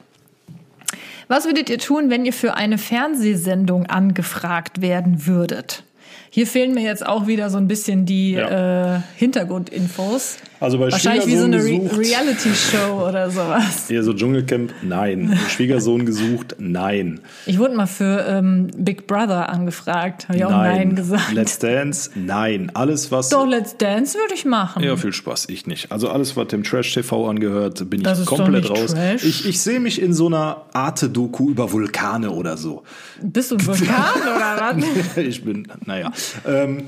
[1.27, 5.83] Was würdet ihr tun, wenn ihr für eine Fernsehsendung angefragt werden würdet?
[6.29, 8.97] Hier fehlen mir jetzt auch wieder so ein bisschen die Ja.
[8.97, 10.37] äh, Hintergrundinfos.
[10.61, 11.89] Also bei Wahrscheinlich wie so eine Re.
[11.97, 13.89] Reality-Show oder sowas.
[13.89, 14.71] Eher so Dschungelcamp?
[14.83, 15.35] Nein.
[15.49, 16.55] Schwiegersohn gesucht?
[16.59, 17.19] Nein.
[17.47, 20.27] Ich wurde mal für ähm, Big Brother angefragt.
[20.29, 21.33] Habe ich auch Nein, gesagt.
[21.33, 22.11] Let's Dance?
[22.13, 22.69] Nein.
[22.75, 23.29] Alles, was.
[23.29, 24.83] Doch, Let's Dance würde ich machen.
[24.83, 25.91] Ja, viel Spaß, ich nicht.
[25.91, 28.93] Also alles, was dem Trash TV angehört, bin Das ich ist doch komplett nicht raus.
[28.93, 29.23] Trash.
[29.23, 32.83] Ich, ich sehe mich in so einer Arte-Doku über Vulkane oder so.
[33.19, 35.17] Bist du ein Vulkan oder was?
[35.17, 36.11] Ich bin, naja.
[36.47, 36.83] Ähm,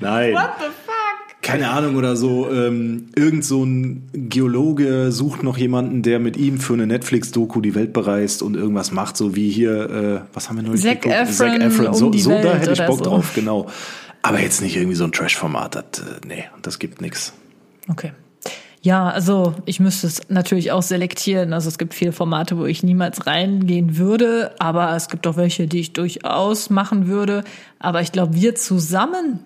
[0.00, 0.34] Nein.
[0.34, 1.42] What the fuck?
[1.42, 2.48] Keine Ahnung oder so.
[2.50, 7.74] Ähm, irgend so ein Geologe sucht noch jemanden, der mit ihm für eine Netflix-Doku die
[7.74, 11.20] Welt bereist und irgendwas macht, so wie hier, äh, was haben wir neulich Zac geguckt?
[11.20, 13.04] Efron um so, die so da hätte ich Bock so.
[13.04, 13.68] drauf, genau.
[14.22, 15.74] Aber jetzt nicht irgendwie so ein Trash-Format.
[15.74, 17.32] Das, äh, nee, das gibt nix.
[17.88, 18.12] Okay.
[18.84, 21.52] Ja, also ich müsste es natürlich auch selektieren.
[21.52, 25.68] Also es gibt viele Formate, wo ich niemals reingehen würde, aber es gibt auch welche,
[25.68, 27.44] die ich durchaus machen würde.
[27.78, 29.38] Aber ich glaube, wir zusammen,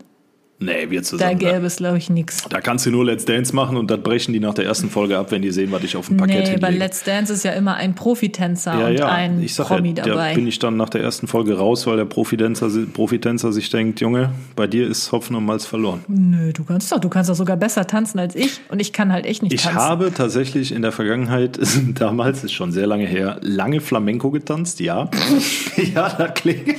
[0.59, 1.39] Nee, wir da zusammen.
[1.39, 2.45] gäbe es, glaube ich, nichts.
[2.49, 5.19] Da kannst du nur Let's Dance machen und das brechen die nach der ersten Folge
[5.19, 6.85] ab, wenn die sehen, was ich auf dem Parkett Nee, bei hinlege.
[6.85, 10.05] Let's Dance ist ja immer ein Profitänzer ja, und ja, ein ich sag Promi ja,
[10.05, 10.31] dabei.
[10.31, 14.01] da bin ich dann nach der ersten Folge raus, weil der Profitänzer, Profitänzer sich denkt,
[14.01, 16.03] Junge, bei dir ist Hopfen und Malz verloren.
[16.09, 19.13] Nö, du kannst doch, du kannst doch sogar besser tanzen als ich und ich kann
[19.13, 19.79] halt echt nicht Ich tanzen.
[19.81, 21.59] habe tatsächlich in der Vergangenheit,
[21.95, 25.11] damals ist schon sehr lange her, lange Flamenco getanzt, ja.
[25.95, 26.77] ja, das klingt.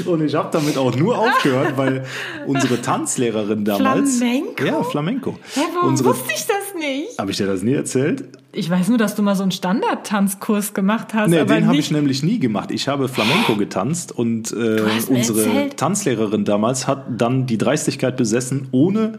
[0.06, 2.04] Und ich habe damit auch nur aufgehört, weil
[2.46, 4.18] unsere Tanzlehrerin damals.
[4.18, 4.64] Flamenco?
[4.64, 5.38] Ja, Flamenco.
[5.54, 7.18] Hä, warum unsere, wusste ich das nicht?
[7.18, 8.24] habe ich dir das nie erzählt?
[8.52, 11.90] Ich weiß nur, dass du mal so einen Standard-Tanzkurs gemacht hast, Nee, den habe ich
[11.90, 12.70] nämlich nie gemacht.
[12.70, 15.76] Ich habe Flamenco getanzt und äh, unsere erzählt.
[15.76, 19.18] Tanzlehrerin damals hat dann die Dreistigkeit besessen, ohne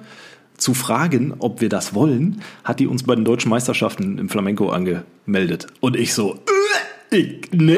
[0.57, 4.69] zu fragen, ob wir das wollen, hat die uns bei den deutschen Meisterschaften im Flamenco
[4.69, 5.67] angemeldet.
[5.81, 6.35] Und ich so,
[7.11, 7.77] äh, ich, nee.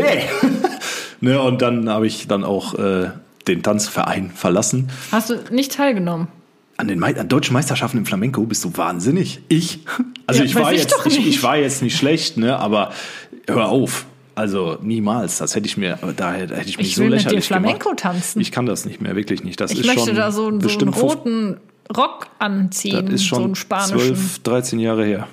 [1.21, 3.09] Ne, und dann habe ich dann auch äh,
[3.47, 4.89] den Tanzverein verlassen.
[5.11, 6.27] Hast du nicht teilgenommen?
[6.77, 9.41] An den Mei an deutschen Meisterschaften im Flamenco bist du wahnsinnig.
[9.49, 9.79] Ich?
[10.29, 11.27] Also Ja, ich war ich jetzt, ich, nicht.
[11.29, 12.59] ich war jetzt nicht schlecht, ne?
[12.59, 12.91] Aber
[13.47, 14.05] hör auf.
[14.35, 15.37] Also niemals.
[15.37, 17.79] Das hätte ich mir, da hätte ich mich Ich so will mit dir lächerlich Flamenco
[17.85, 17.99] gemacht.
[18.01, 18.41] tanzen.
[18.41, 19.61] Ich kann das nicht mehr, wirklich nicht.
[19.61, 21.57] Das Ich ist möchte schon da so, einen- so einen roten
[21.95, 23.97] Rock anziehen, das ist so einen schon spanischen.
[23.99, 25.27] 12, 13 Jahre her.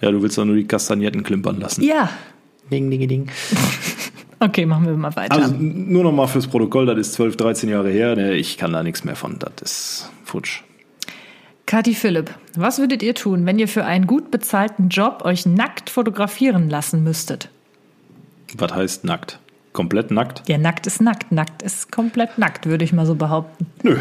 [0.00, 1.82] Ja, du willst doch nur die Kastagnetten klimpern lassen.
[1.82, 2.08] Ja.
[2.70, 3.28] Ding, ding, ding.
[4.38, 5.34] Okay, machen wir mal weiter.
[5.34, 8.16] Also nur noch mal fürs Protokoll, das ist 12, 13 Jahre her.
[8.16, 9.38] Ne, ich kann da nichts mehr von.
[9.38, 10.62] Das ist futsch.
[11.64, 15.90] Kathi Philipp, was würdet ihr tun, wenn ihr für einen gut bezahlten Job euch nackt
[15.90, 17.48] fotografieren lassen müsstet?
[18.56, 19.40] Was heißt nackt?
[19.72, 20.48] Komplett nackt?
[20.48, 21.32] Ja, nackt ist nackt.
[21.32, 23.66] Nackt ist komplett nackt, würde ich mal so behaupten.
[23.82, 23.96] Nö,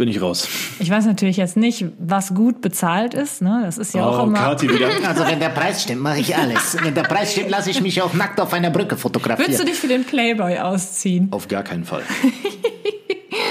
[0.00, 0.48] bin ich raus.
[0.78, 3.42] Ich weiß natürlich jetzt nicht, was gut bezahlt ist.
[3.42, 3.60] Ne?
[3.64, 4.38] Das ist ja auch Oh, immer.
[4.38, 4.88] Kathi wieder.
[5.06, 6.76] Also wenn der Preis stimmt, mache ich alles.
[6.82, 9.66] Wenn der Preis stimmt, lasse ich mich auch nackt auf einer Brücke Würdest du fotografieren.
[9.66, 11.28] dich für den Playboy ausziehen?
[11.32, 12.02] Auf gar keinen Fall.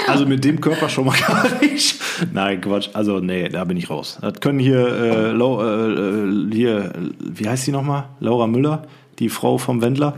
[0.08, 2.00] Also mit dem Körper schon mal gar nicht.
[2.32, 2.90] Nein, Quatsch.
[2.94, 4.18] Also nee, da bin ich raus.
[4.20, 8.04] Das können hier, äh, Lau, äh, äh, hier, wie heißt die nochmal?
[8.18, 8.82] Laura Müller,
[9.20, 10.14] die Frau vom Wendler.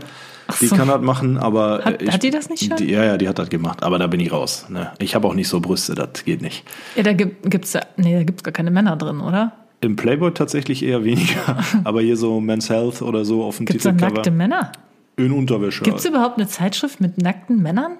[0.59, 0.75] Die so.
[0.75, 2.77] kann das machen, aber Hat- ich, hat die das nicht schon?
[2.77, 4.65] Die, ja, ja, die hat das gemacht, aber da bin ich raus.
[4.69, 4.91] Ne?
[4.99, 6.63] Ich habe auch nicht so Brüste, das geht nicht.
[6.95, 9.53] Ja, da gibt, gibt's ja, nee, da gibt's gar keine Männer drin, oder?
[9.81, 13.83] Im Playboy tatsächlich eher weniger, aber hier so Men's Health oder so auf dem Gibt's
[13.83, 14.13] Titelcover.
[14.13, 14.71] nackte Männer?
[15.15, 15.83] In Unterwäsche.
[15.83, 17.97] Gibt's überhaupt eine Zeitschrift mit nackten Männern?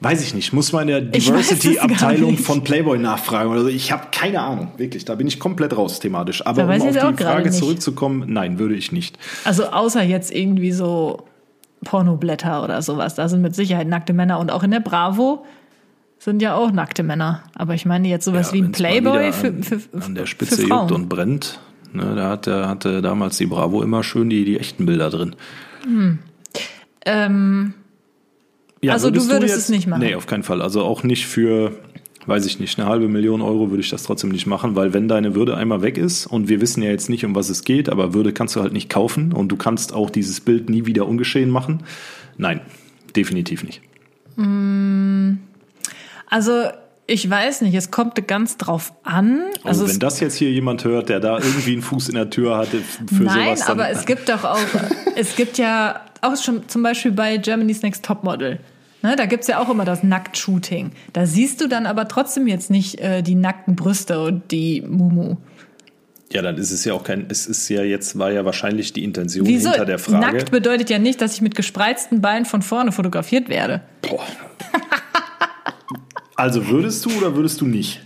[0.00, 0.52] Weiß ich nicht.
[0.52, 3.50] Muss mal in der es Diversity-Abteilung von Playboy nachfragen.
[3.50, 3.68] oder so.
[3.68, 4.68] ich habe keine Ahnung.
[4.78, 6.44] Wirklich, da bin ich komplett raus thematisch.
[6.46, 9.18] Aber um auf die Frage zurückzukommen, nein, würde ich nicht.
[9.44, 11.24] Also außer jetzt irgendwie so
[11.84, 13.14] Pornoblätter oder sowas.
[13.14, 15.44] Da sind mit Sicherheit nackte Männer und auch in der Bravo
[16.18, 17.42] sind ja auch nackte Männer.
[17.54, 20.14] Aber ich meine jetzt sowas Ja, wie ein Playboy wieder für, an, für, für, an
[20.14, 21.60] der Spitze juckt und brennt.
[21.92, 25.34] Ne, da hatte, hatte damals die Bravo immer schön die, die echten Bilder drin.
[27.04, 27.74] ähm,
[28.82, 30.00] Ja, Also du würdest es nicht machen?
[30.02, 30.62] Nee, auf keinen Fall.
[30.62, 31.72] Also auch nicht für,
[32.26, 35.08] weiß ich nicht, eine halbe Million Euro würde ich das trotzdem nicht machen, weil wenn
[35.08, 37.88] deine Würde einmal weg ist und wir wissen ja jetzt nicht, um was es geht,
[37.88, 41.06] aber Würde kannst du halt nicht kaufen und du kannst auch dieses Bild nie wieder
[41.06, 41.82] ungeschehen machen.
[42.36, 42.60] Nein,
[43.16, 43.80] definitiv nicht.
[46.28, 46.68] also
[47.06, 49.40] Ich weiß nicht, es kommt ganz drauf an.
[49.64, 52.14] Also, Also wenn es, das jetzt hier jemand hört, der da irgendwie einen Fuß in
[52.14, 54.58] der Tür hatte für nein, sowas, dann aber es gibt doch auch,
[55.16, 58.60] es gibt ja auch schon zum Beispiel bei Germany's Next Topmodel.
[59.02, 60.92] Ne, da gibt's ja auch immer das Nacktshooting.
[61.12, 65.36] Da siehst du dann aber trotzdem jetzt nicht äh, die nackten Brüste und die Mumu.
[66.32, 69.02] ja, dann ist es ja auch kein, es ist ja jetzt, war ja wahrscheinlich die
[69.04, 69.70] Intention Wieso?
[69.70, 70.20] hinter der Frage.
[70.36, 73.80] Nackt bedeutet ja nicht, dass ich mit gespreizten Beinen von vorne fotografiert werde.
[74.02, 74.24] Boah.
[76.36, 78.00] Also würdest du oder würdest du nicht?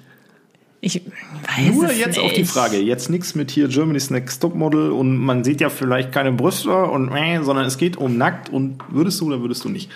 [0.80, 2.20] Ich weiß Nur es jetzt nicht.
[2.20, 2.78] auf die Frage.
[2.78, 7.12] Jetzt nichts mit hier Germany's Next Topmodel und man sieht ja vielleicht keine Brüste und
[7.14, 9.88] äh, sondern es geht um nackt und würdest du oder würdest du nicht?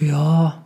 [0.00, 0.64] Ja.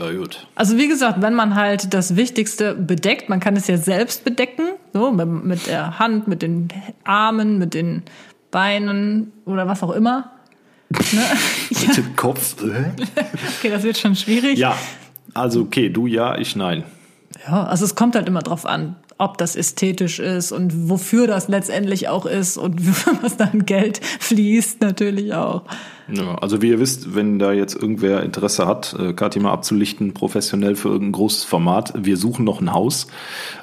[0.00, 0.46] Ja, gut.
[0.54, 4.68] Also wie gesagt, wenn man halt das Wichtigste bedeckt, man kann es ja selbst bedecken,
[4.92, 6.68] so mit, der Hand, mit den
[7.04, 8.04] Armen, mit den
[8.50, 10.30] Beinen oder was auch immer.
[10.90, 11.22] Ne?
[11.86, 12.56] Mit dem Kopf.
[13.58, 14.58] Okay, das wird schon schwierig.
[14.58, 14.74] ja,
[15.34, 16.84] also okay, du ja, ich nein.
[17.46, 21.48] Ja, also es kommt halt immer drauf an, ob das ästhetisch ist und wofür das
[21.48, 22.80] letztendlich auch ist und
[23.22, 25.64] was da an Geld fließt natürlich auch.
[26.10, 30.14] Ja, also wie ihr wisst, wenn da jetzt irgendwer Interesse hat, äh, Kathi mal abzulichten,
[30.14, 33.08] professionell für irgendein großes Format, wir suchen noch ein Haus.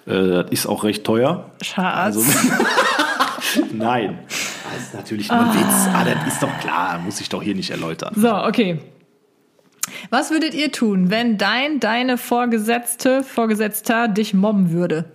[0.06, 1.52] Äh, das ist auch recht teuer.
[1.62, 1.96] Schatz.
[1.96, 2.22] Also,
[3.74, 4.20] nein.
[4.28, 5.90] Das ist natürlich nur ein Witz.
[5.94, 8.14] Ah, das ist doch klar, muss ich doch hier nicht erläutern.
[8.16, 8.80] So, okay.
[10.10, 15.06] Was würdet ihr tun, wenn dein, deine Vorgesetzte, Vorgesetzter dich mobben würde?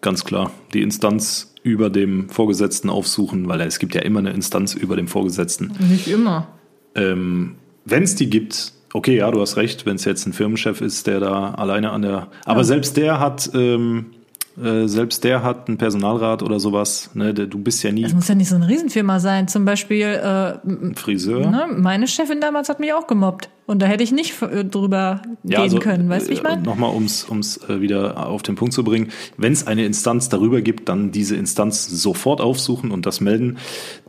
[0.00, 4.74] Ganz klar, die Instanz über dem Vorgesetzten aufsuchen, weil es gibt ja immer eine Instanz
[4.74, 5.72] über dem Vorgesetzten.
[5.90, 6.48] Nicht immer.
[6.94, 10.80] Ähm, wenn es die gibt, okay, ja, du hast recht, wenn es jetzt ein Firmenchef
[10.80, 12.28] ist, der da alleine an der.
[12.44, 14.06] Aber selbst der hat, ähm,
[14.62, 17.10] äh, selbst der hat einen Personalrat oder sowas.
[17.14, 17.34] Ne?
[17.34, 19.48] Der, du bist ja nie Es muss ja nicht so eine Riesenfirma sein.
[19.48, 21.50] Zum Beispiel, äh, Friseur.
[21.50, 23.48] ne, meine Chefin damals hat mich auch gemobbt.
[23.66, 26.08] Und da hätte ich nicht äh, drüber gehen können.
[26.08, 26.62] Weißt du, wie ich meine?
[26.62, 29.08] Nochmal, um es äh, wieder auf den Punkt zu bringen.
[29.36, 33.58] Wenn es eine Instanz darüber gibt, dann diese Instanz sofort aufsuchen und das melden.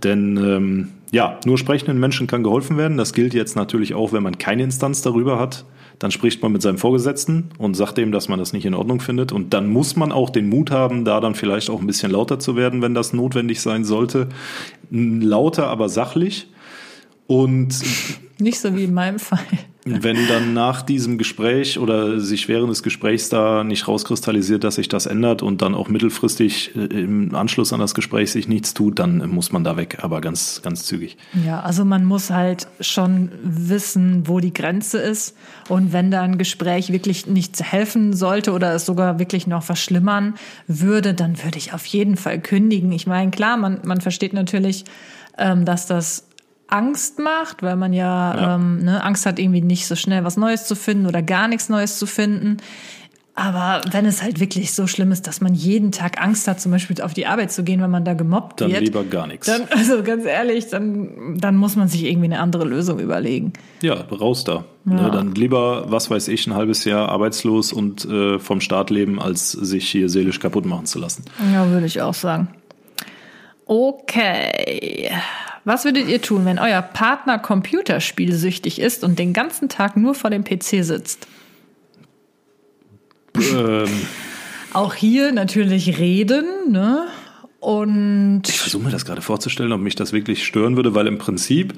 [0.03, 2.97] Denn ähm, ja, nur sprechenden Menschen kann geholfen werden.
[2.97, 5.65] Das gilt jetzt natürlich auch, wenn man keine Instanz darüber hat.
[5.99, 9.01] Dann spricht man mit seinem Vorgesetzten und sagt dem, dass man das nicht in Ordnung
[9.01, 9.33] findet.
[9.33, 12.39] Und dann muss man auch den Mut haben, da dann vielleicht auch ein bisschen lauter
[12.39, 14.29] zu werden, wenn das notwendig sein sollte.
[14.89, 16.47] Lauter, aber sachlich.
[17.29, 17.75] Und
[18.39, 19.37] Nicht so wie in meinem Fall.
[19.85, 24.87] wenn dann nach diesem Gespräch oder sich während des Gesprächs da nicht rauskristallisiert, dass sich
[24.87, 28.97] das ändert und dann auch mittelfristig äh, im Anschluss an das Gespräch sich nichts tut,
[28.97, 31.17] dann muss man da weg, aber ganz, ganz zügig.
[31.45, 35.37] Ja, also man muss halt schon wissen, wo die Grenze ist.
[35.67, 40.33] Und wenn da ein Gespräch wirklich nicht helfen sollte oder es sogar wirklich noch verschlimmern
[40.67, 42.91] würde, dann würde ich auf jeden Fall kündigen.
[42.91, 44.85] Ich meine, klar, man, man versteht natürlich,
[45.37, 46.25] ähm, dass das
[46.69, 48.55] Angst macht, weil man ja, Ja.
[48.55, 51.69] Ähm, ne, Angst hat, irgendwie nicht so schnell was Neues zu finden oder gar nichts
[51.69, 52.57] Neues zu finden.
[53.39, 56.73] Aber wenn es halt wirklich so schlimm ist, dass man jeden Tag Angst hat, zum
[56.73, 59.47] Beispiel auf die Arbeit zu gehen, wenn man da gemobbt Dann wird, lieber gar nichts.
[59.47, 63.53] dann, also ganz ehrlich, dann, dann muss man sich irgendwie eine andere Lösung überlegen.
[63.81, 64.65] Ja, raus da.
[64.83, 69.21] Ne, dann lieber, was weiß ich, ein halbes Jahr arbeitslos und äh, vom Staat leben,
[69.21, 71.23] als sich hier seelisch kaputt machen zu lassen.
[71.53, 72.49] Ja, würde ich auch sagen.
[73.65, 75.11] Okay.
[75.69, 80.31] Was würdet ihr tun, wenn euer Partner computerspielsüchtig ist und den ganzen Tag nur vor
[80.31, 81.27] dem PC sitzt?
[83.37, 83.87] ähm,
[84.73, 87.05] Auch hier natürlich reden, ne?
[87.59, 91.19] Und ich versuche mir das gerade vorzustellen, ob mich das wirklich stören würde, weil im
[91.19, 91.75] Prinzip,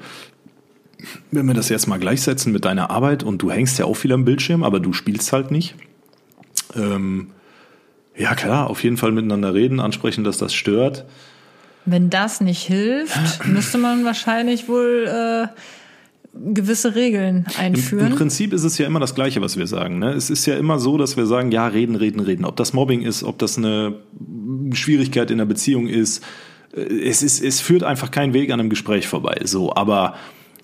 [1.30, 4.14] wenn wir das jetzt mal gleichsetzen mit deiner Arbeit und du hängst ja auch viel
[4.14, 5.74] am Bildschirm, aber du spielst halt nicht.
[6.74, 7.32] Ähm,
[8.16, 11.04] ja klar, auf jeden Fall miteinander reden, ansprechen, dass das stört.
[11.84, 15.48] Wenn das nicht hilft, müsste man wahrscheinlich wohl äh,
[16.34, 18.12] gewisse Regeln Im, einführen.
[18.12, 19.98] Im Prinzip ist es ja immer das Gleiche, was wir sagen.
[19.98, 20.12] Ne?
[20.12, 22.44] Es ist ja immer so, dass wir sagen, ja, reden, reden, reden.
[22.44, 23.96] Ob das Mobbing ist, ob das eine
[24.72, 26.24] Schwierigkeit in der Beziehung ist,
[26.74, 29.40] äh, es ist, es führt einfach kein Weg an einem Gespräch vorbei.
[29.44, 30.14] So, aber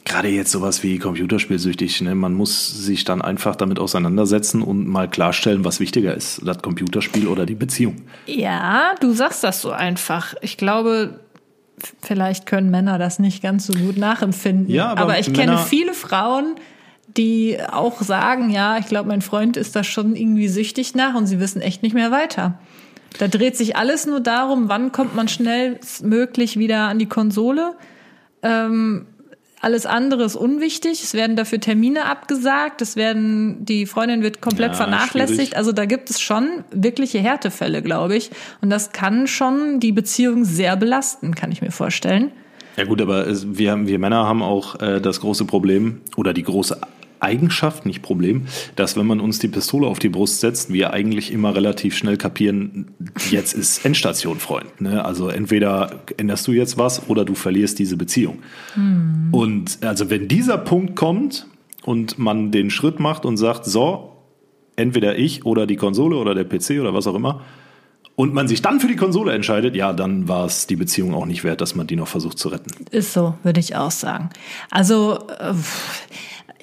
[0.08, 2.14] gerade jetzt sowas wie Computerspielsüchtig, ne?
[2.14, 7.28] man muss sich dann einfach damit auseinandersetzen und mal klarstellen, was wichtiger ist, das Computerspiel
[7.28, 8.02] oder die Beziehung.
[8.26, 10.34] Ja, du sagst das so einfach.
[10.40, 11.20] Ich glaube,
[12.02, 14.68] vielleicht können Männer das nicht ganz so gut nachempfinden.
[14.74, 16.56] Ja, aber ich kenne Männer- viele Frauen,
[17.16, 21.26] die auch sagen, ja, ich glaube, mein Freund ist da schon irgendwie süchtig nach und
[21.26, 22.58] sie wissen echt nicht mehr weiter.
[23.18, 27.74] Da dreht sich alles nur darum, wann kommt man schnellstmöglich wieder an die Konsole.
[28.42, 29.06] Ähm,
[29.60, 31.02] alles andere ist unwichtig.
[31.02, 32.80] Es werden dafür Termine abgesagt.
[32.82, 35.36] Es werden, die Freundin wird komplett Ja, vernachlässigt.
[35.36, 35.56] schwierig.
[35.56, 38.30] Also da gibt es schon wirkliche Härtefälle, glaube ich.
[38.60, 42.30] Und das kann schon die Beziehung sehr belasten, kann ich mir vorstellen.
[42.76, 46.44] Ja gut, aber es, wir, wir Männer haben auch äh, das große Problem oder die
[46.44, 46.80] große
[47.20, 51.32] Eigenschaft, nicht Problem, dass wenn man uns die Pistole auf die Brust setzt, wir eigentlich
[51.32, 52.88] immer relativ schnell kapieren,
[53.30, 54.80] jetzt ist Endstation, Freund.
[54.80, 55.04] Ne?
[55.04, 58.38] Also entweder änderst du jetzt was oder du verlierst diese Beziehung.
[59.32, 61.46] Und also wenn dieser Punkt kommt
[61.84, 64.16] und man den Schritt macht und sagt, so,
[64.76, 67.42] entweder ich oder die Konsole oder der PC oder was auch immer,
[68.18, 71.24] und man sich dann für die Konsole entscheidet, ja, dann war es die Beziehung auch
[71.24, 72.72] nicht wert, dass man die noch versucht zu retten.
[72.90, 74.30] Ist so, würde ich auch sagen.
[74.72, 75.54] Also äh,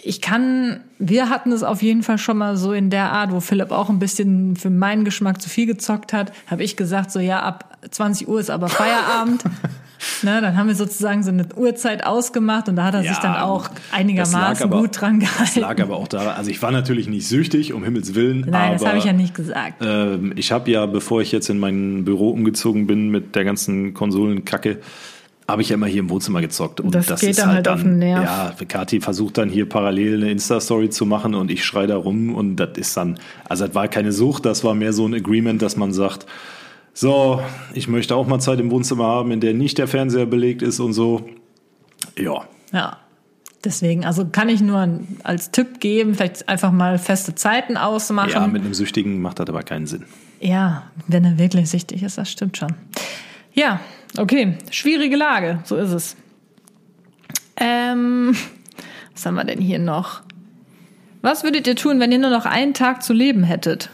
[0.06, 3.40] ich kann, wir hatten es auf jeden Fall schon mal so in der Art, wo
[3.40, 7.20] Philipp auch ein bisschen für meinen Geschmack zu viel gezockt hat, habe ich gesagt, so
[7.20, 9.44] ja, ab 20 Uhr ist aber Feierabend.
[10.22, 13.36] ne, dann haben wir sozusagen so eine Uhrzeit ausgemacht und da hat er sich dann
[13.36, 15.40] auch einigermaßen aber, gut dran gehalten.
[15.44, 18.42] Das lag aber auch daran, also ich war natürlich nicht süchtig, um Himmels Willen.
[18.42, 19.82] Nein, aber, das habe ich ja nicht gesagt.
[19.84, 23.96] Ähm, ich habe ja, bevor ich jetzt in mein Büro umgezogen bin mit der ganzen
[23.96, 24.82] Konsolenkacke,
[25.48, 26.82] habe ich ja immer hier im Wohnzimmer gezockt.
[26.82, 28.24] Und das, das geht ist dann halt dann, auf den Nerv.
[28.24, 32.34] Ja, Kati versucht dann hier parallel eine Insta-Story zu machen und ich schreie da rum
[32.34, 35.62] und das ist dann, also das war keine Sucht, das war mehr so ein Agreement,
[35.62, 36.26] dass man sagt,
[36.94, 37.42] so,
[37.74, 40.80] ich möchte auch mal Zeit im Wohnzimmer haben, in der nicht der Fernseher belegt ist
[40.80, 41.30] und so.
[42.18, 42.46] Ja.
[42.72, 42.98] Ja.
[43.64, 48.30] Deswegen, also kann ich nur als Tipp geben, vielleicht einfach mal feste Zeiten ausmachen.
[48.30, 50.06] Ja, mit einem Süchtigen macht das aber keinen Sinn.
[50.40, 52.74] Ja, wenn er wirklich süchtig ist, das stimmt schon.
[53.54, 53.80] Ja,
[54.18, 54.58] okay.
[54.72, 56.16] Schwierige Lage, so ist es.
[57.58, 58.36] Ähm,
[59.14, 60.22] was haben wir denn hier noch?
[61.22, 63.90] Was würdet ihr tun, wenn ihr nur noch einen Tag zu leben hättet?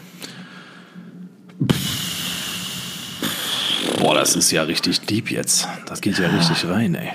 [3.98, 5.68] Boah, das ist ja richtig deep jetzt.
[5.86, 7.10] Das geht ja richtig rein, ey.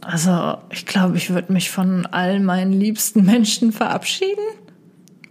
[0.00, 4.42] Also, ich glaube, ich würde mich von all meinen liebsten Menschen verabschieden,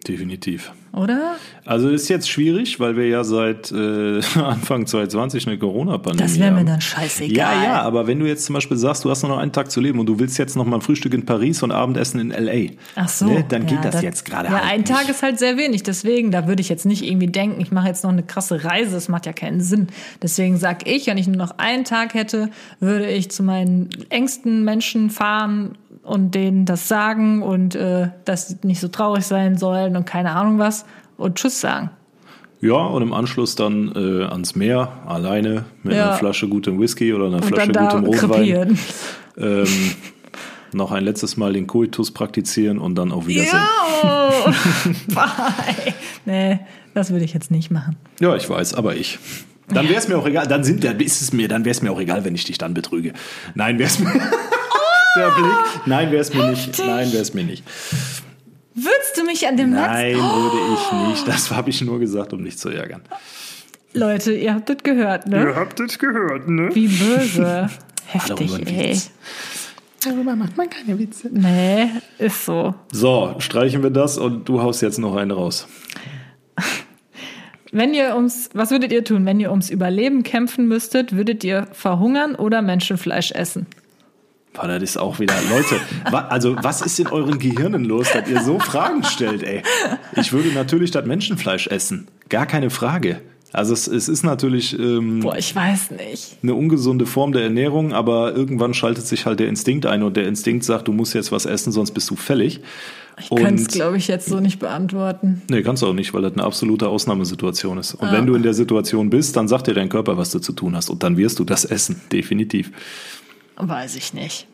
[0.07, 0.71] Definitiv.
[0.99, 1.35] Oder?
[1.65, 6.51] Also ist jetzt schwierig, weil wir ja seit äh, Anfang 2020 eine Corona-Pandemie Das wäre
[6.51, 6.65] mir haben.
[6.65, 7.35] dann scheißegal.
[7.35, 9.71] Ja, ja, aber wenn du jetzt zum Beispiel sagst, du hast nur noch einen Tag
[9.71, 12.31] zu leben und du willst jetzt noch mal ein Frühstück in Paris und Abendessen in
[12.31, 13.25] L.A., Ach so.
[13.25, 14.91] ne, dann ja, geht das, jetzt gerade Ja, halt ein nicht.
[14.91, 15.83] Tag ist halt sehr wenig.
[15.83, 18.91] Deswegen, da würde ich jetzt nicht irgendwie denken, ich mache jetzt noch eine krasse Reise.
[18.91, 19.87] Das macht ja keinen Sinn.
[20.21, 24.63] Deswegen sag ich, wenn ich nur noch einen Tag hätte, würde ich zu meinen engsten
[24.63, 29.95] Menschen fahren und denen das sagen und äh, dass sie nicht so traurig sein sollen
[29.95, 30.85] und keine Ahnung was
[31.17, 31.91] und Tschüss sagen.
[32.61, 36.07] Ja, und im Anschluss dann äh, ans Meer, alleine, mit Ja.
[36.09, 38.77] einer Flasche gutem Whisky oder einer Und Flasche gutem Rotwein.
[39.37, 39.65] Ähm,
[40.73, 43.61] noch ein letztes Mal den Koitus praktizieren und dann auf Wiedersehen.
[45.07, 45.93] Bye.
[46.25, 46.59] Nee,
[46.93, 47.95] das würde ich jetzt nicht machen.
[48.19, 49.19] Ja, ich weiß, aber ich.
[49.69, 51.81] Dann wäre es mir auch egal, dann sind dann ist es mir, dann wäre es
[51.81, 53.13] mir auch egal, wenn ich dich dann betrüge.
[53.55, 54.11] Nein, wäre es mir.
[55.19, 55.85] Der Blick.
[55.85, 56.79] Nein, wäre es mir nicht.
[56.79, 57.63] Nein, wäre es mir nicht.
[58.73, 60.21] Würdest du mich an dem Nein, Netz?
[60.23, 61.27] würde ich nicht.
[61.27, 63.01] Das habe ich nur gesagt, um dich zu ärgern.
[63.93, 65.53] Leute, ihr habt das gehört, ne?
[65.55, 66.69] habt es gehört, ne?
[66.73, 67.69] Wie böse.
[68.05, 68.89] Heftig, Darüber ey.
[68.91, 69.11] Witz.
[70.03, 71.29] Darüber macht man keine Witze.
[71.31, 72.73] Nee, ist so.
[72.91, 75.67] So, streichen wir das und du haust jetzt noch einen raus.
[77.71, 81.15] Wenn ihr ums, was würdet ihr tun, wenn ihr ums Überleben kämpfen müsstet?
[81.15, 83.67] Würdet ihr verhungern oder Menschenfleisch essen?
[84.59, 85.79] Boah, das ist auch wieder, Leute,
[86.11, 89.63] wa, also was ist in euren Gehirnen los, dass ihr so Fragen stellt, ey?
[90.15, 92.07] Ich würde natürlich das Menschenfleisch essen.
[92.27, 93.21] Gar keine Frage.
[93.51, 96.37] Also es, es ist natürlich ähm, Boah, ich weiß nicht.
[96.43, 100.27] eine ungesunde Form der Ernährung, aber irgendwann schaltet sich halt der Instinkt ein und der
[100.27, 102.61] Instinkt sagt, du musst jetzt was essen, sonst bist du fällig.
[103.19, 105.41] Ich könnte es, glaube ich, jetzt so nicht beantworten.
[105.49, 107.95] Nee, kannst du auch nicht, weil das eine absolute Ausnahmesituation ist.
[107.95, 110.53] Und wenn du in der Situation bist, dann sagt dir dein Körper, was du zu
[110.53, 110.89] tun hast.
[110.89, 112.71] Und dann wirst du das essen, definitiv.
[113.59, 114.47] Weiß ich nicht.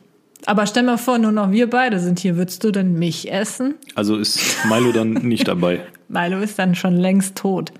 [0.46, 2.38] Aber stell mal vor, nur noch wir beide sind hier.
[2.38, 3.76] Würdest du denn mich essen?
[3.96, 5.82] Also ist Milo dann nicht dabei.
[6.08, 7.72] Milo ist dann schon längst tot.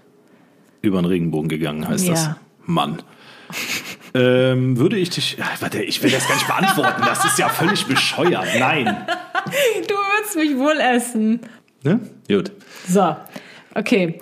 [0.82, 2.26] Über den Regenbogen gegangen, heißt das.
[2.26, 2.38] Ja.
[2.66, 3.02] Mann.
[4.18, 5.36] Ähm, würde ich dich.
[5.38, 7.02] Ja, warte, ich will das gar nicht beantworten.
[7.06, 8.48] Das ist ja völlig bescheuert.
[8.58, 8.86] Nein.
[8.86, 11.42] Du würdest mich wohl essen.
[11.84, 12.00] Ne?
[12.30, 12.54] Gut.
[12.88, 13.14] So,
[13.74, 14.22] okay.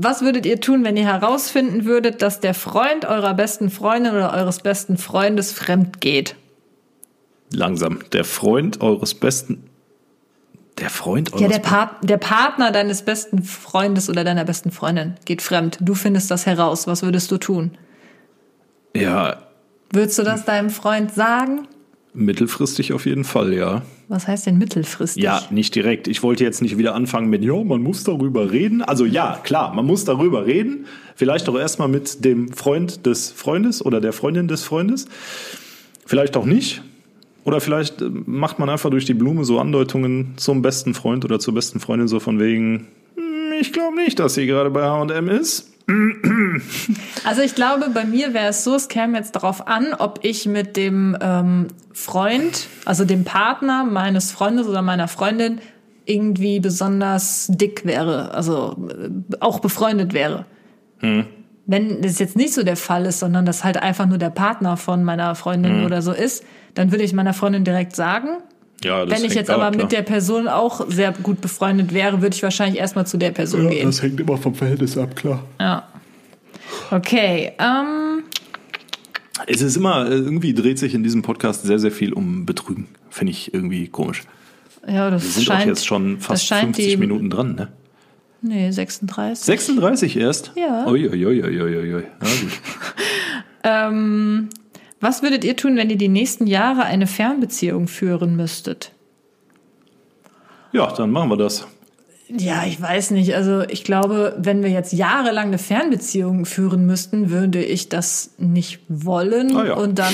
[0.00, 4.32] Was würdet ihr tun, wenn ihr herausfinden würdet, dass der Freund eurer besten Freundin oder
[4.32, 6.36] eures besten Freundes fremd geht?
[7.52, 7.98] Langsam.
[8.12, 9.64] Der Freund eures besten.
[10.78, 15.16] Der Freund eures Ja, der, Part, der Partner deines besten Freundes oder deiner besten Freundin
[15.24, 15.78] geht fremd.
[15.80, 16.86] Du findest das heraus.
[16.86, 17.72] Was würdest du tun?
[18.94, 19.42] Ja,
[19.90, 21.66] Würdest du das deinem Freund sagen?
[22.12, 23.82] mittelfristig auf jeden Fall, ja.
[24.08, 25.22] Was heißt denn mittelfristig?
[25.22, 26.08] Ja, nicht direkt.
[26.08, 28.80] Ich wollte jetzt nicht wieder anfangen mit, ja, man muss darüber reden.
[28.80, 30.86] Also ja, klar, man muss darüber reden.
[31.14, 35.06] Vielleicht auch erstmal mit dem Freund des Freundes oder der Freundin des Freundes.
[36.06, 36.82] Vielleicht auch nicht.
[37.44, 41.38] Oder vielleicht äh, macht man einfach durch die Blume so Andeutungen zum besten Freund oder
[41.38, 45.28] zur besten Freundin so von wegen, "Hm, ich glaube nicht, dass sie gerade bei H&M
[45.28, 45.70] ist.
[47.24, 50.46] Also ich glaube, bei mir wäre es so, es käme jetzt darauf an, ob ich
[50.46, 55.60] mit dem ähm, Freund, also dem Partner meines Freundes oder meiner Freundin
[56.04, 60.44] irgendwie besonders dick wäre, also äh, auch befreundet wäre.
[60.98, 61.26] Hm.
[61.66, 64.76] Wenn das jetzt nicht so der Fall ist, sondern das halt einfach nur der Partner
[64.76, 65.86] von meiner Freundin Hm.
[65.86, 68.28] oder so ist, dann würde ich meiner Freundin direkt sagen.
[68.84, 69.82] Ja, das Wenn ich jetzt ja, aber klar.
[69.84, 73.68] mit der Person auch sehr gut befreundet wäre, würde ich wahrscheinlich erstmal zu der Person
[73.70, 73.90] gehen.
[73.90, 75.44] hängt immer vom Verhältnis ab, klar.
[75.60, 75.88] Ja.
[76.90, 78.22] Okay, ähm,
[79.46, 82.86] Es ist immer, äh, irgendwie dreht sich in diesem Podcast sehr, sehr viel um Betrügen.
[83.10, 84.22] Finde ich irgendwie komisch.
[84.86, 87.54] ja, das Wir sind scheint, auch jetzt schon das fast scheint 50 die, Minuten dran,
[87.56, 87.68] ne?
[88.40, 89.44] Nee, 36.
[89.44, 90.52] 36 erst?
[90.54, 90.86] Ja.
[90.86, 92.04] Uiuiuiuiui.
[92.20, 92.52] Na gut.
[93.64, 94.48] Ähm,
[95.00, 98.92] was würdet ihr tun, wenn ihr die nächsten Jahre eine Fernbeziehung führen müsstet?
[100.72, 101.66] Ja, dann machen wir das.
[102.28, 103.34] Ja, ich weiß nicht.
[103.34, 108.80] Also ich glaube, wenn wir jetzt jahrelang eine Fernbeziehung führen müssten, würde ich das nicht
[108.88, 109.56] wollen.
[109.56, 109.74] Ah ja.
[109.74, 110.12] Und dann,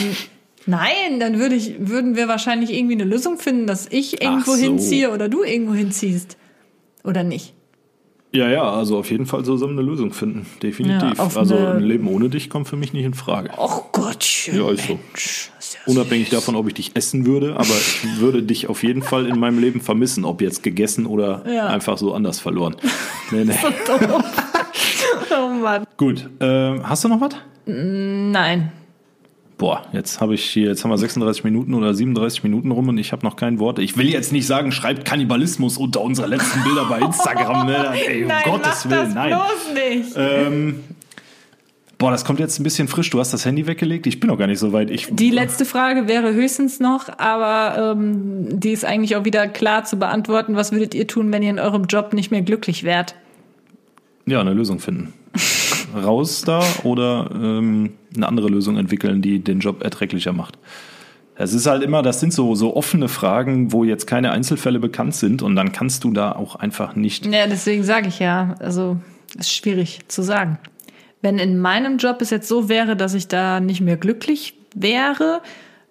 [0.66, 4.62] nein, dann würde ich, würden wir wahrscheinlich irgendwie eine Lösung finden, dass ich irgendwo so.
[4.62, 6.36] hinziehe oder du irgendwo hinziehst.
[7.02, 7.54] Oder nicht?
[8.34, 10.44] Ja, ja, also auf jeden Fall zusammen eine Lösung finden.
[10.60, 11.16] Definitiv.
[11.18, 13.50] Ja, also ein Leben ohne dich kommt für mich nicht in Frage.
[13.56, 14.56] Oh Gottchen.
[14.56, 14.94] Ja, ist so.
[14.94, 18.82] Mensch, ist ja Unabhängig davon, ob ich dich essen würde, aber ich würde dich auf
[18.82, 21.68] jeden Fall in meinem Leben vermissen, ob jetzt gegessen oder Ja.
[21.68, 22.74] einfach so anders verloren.
[23.30, 23.54] Nee, nee.
[25.30, 25.84] oh Mann.
[25.96, 27.34] Gut, äh, hast du noch was?
[27.66, 28.70] Nein.
[29.56, 32.98] Boah, jetzt habe ich hier, jetzt haben wir 36 Minuten oder 37 Minuten rum und
[32.98, 33.78] ich habe noch kein Wort.
[33.78, 37.66] Ich will jetzt nicht sagen, schreibt Kannibalismus unter unsere letzten Bilder bei Instagram.
[37.66, 37.86] Ne?
[37.94, 39.28] Ey, um Nein, Gottes mach Willen, das nein.
[39.28, 40.14] bloß nicht.
[40.16, 40.80] Ähm,
[41.98, 43.10] boah, das kommt jetzt ein bisschen frisch.
[43.10, 44.08] Du hast das Handy weggelegt.
[44.08, 44.90] Ich bin noch gar nicht so weit.
[44.90, 49.84] Ich, Die letzte Frage wäre höchstens noch, aber ähm, die ist eigentlich auch wieder klar
[49.84, 50.56] zu beantworten.
[50.56, 53.14] Was würdet ihr tun, wenn ihr in eurem Job nicht mehr glücklich wärt?
[54.26, 55.12] ja, eine Lösung finden.
[55.94, 60.58] Raus da oder ähm, eine andere Lösung entwickeln, die den Job erträglicher macht.
[61.36, 65.16] Es ist halt immer, das sind so, so offene Fragen, wo jetzt keine Einzelfälle bekannt
[65.16, 67.26] sind und dann kannst du da auch einfach nicht.
[67.26, 68.98] Ja, deswegen sage ich ja, also
[69.36, 70.58] ist schwierig zu sagen.
[71.22, 75.40] Wenn in meinem Job es jetzt so wäre, dass ich da nicht mehr glücklich wäre,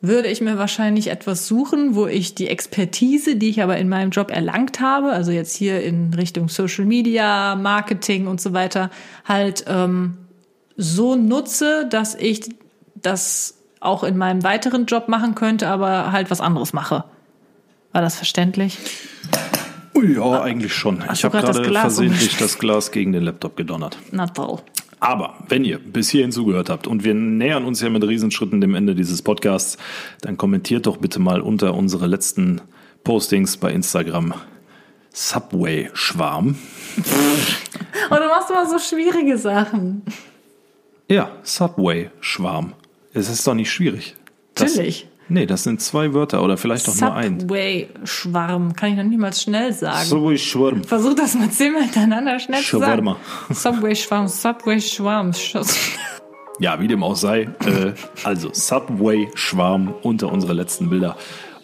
[0.03, 4.09] würde ich mir wahrscheinlich etwas suchen, wo ich die Expertise, die ich aber in meinem
[4.09, 8.91] Job erlangt habe, also jetzt hier in Richtung Social Media, Marketing und so weiter,
[9.23, 10.17] halt ähm,
[10.75, 12.49] so nutze, dass ich
[12.95, 17.05] das auch in meinem weiteren Job machen könnte, aber halt was anderes mache.
[17.93, 18.79] War das verständlich?
[19.95, 21.01] Ui, ja, eigentlich schon.
[21.13, 23.97] Ich habe gerade versehentlich das Glas gegen den Laptop gedonnert.
[24.11, 24.59] Na toll.
[25.03, 28.73] Aber wenn ihr bis hierhin zugehört habt und wir nähern uns ja mit Riesenschritten dem
[28.73, 29.77] Ende dieses Podcasts,
[30.21, 32.61] dann kommentiert doch bitte mal unter unsere letzten
[33.03, 34.33] Postings bei Instagram
[35.11, 36.55] Subway Schwarm.
[38.09, 40.03] Oh, du machst immer so schwierige Sachen.
[41.09, 42.71] Ja, Subway Schwarm.
[43.13, 44.15] Es ist doch nicht schwierig.
[44.55, 45.07] Das, Natürlich.
[45.29, 47.39] Nee, das sind zwei Wörter oder vielleicht doch nur ein.
[47.39, 48.73] Subway-Schwarm.
[48.73, 50.05] Kann ich noch niemals schnell sagen.
[50.05, 50.83] Subway Schwarm.
[50.83, 53.15] Versuch das mal zehnmal hintereinander schnell zu sagen.
[53.49, 55.31] Subway-Schwarm, Subway-Schwarm.
[56.59, 57.49] Ja, wie dem auch sei.
[57.65, 57.93] Äh,
[58.23, 61.17] also Subway Schwarm unter unsere letzten Bilder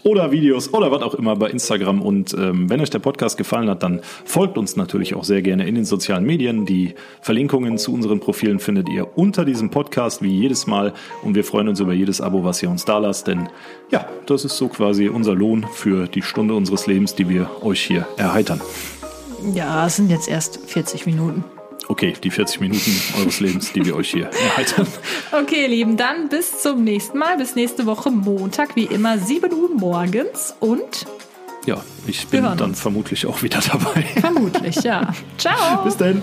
[0.04, 2.02] oder Videos oder was auch immer bei Instagram.
[2.02, 5.68] Und ähm, wenn euch der Podcast gefallen hat, dann folgt uns natürlich auch sehr gerne
[5.68, 6.66] in den sozialen Medien.
[6.66, 10.93] Die Verlinkungen zu unseren Profilen findet ihr unter diesem Podcast wie jedes Mal.
[11.24, 13.28] Und wir freuen uns über jedes Abo, was ihr uns da lasst.
[13.28, 13.50] Denn
[13.91, 17.82] ja, das ist so quasi unser Lohn für die Stunde unseres Lebens, die wir euch
[17.82, 18.62] hier erheitern.
[19.54, 21.43] Ja, es sind jetzt erst 40 Minuten.
[21.92, 24.88] Okay, die 40 Minuten eures Lebens, die wir euch hier erheitern.
[25.32, 27.38] Okay, ihr Lieben, dann bis zum nächsten Mal.
[27.38, 30.54] Bis nächste Woche Montag, wie immer, 7 Uhr morgens.
[30.60, 31.08] Und
[31.66, 32.80] Ja, ich bin dann uns.
[32.80, 34.04] vermutlich auch wieder dabei.
[34.22, 35.14] vermutlich, ja.
[35.38, 35.84] Ciao.
[35.84, 36.22] Bis dann.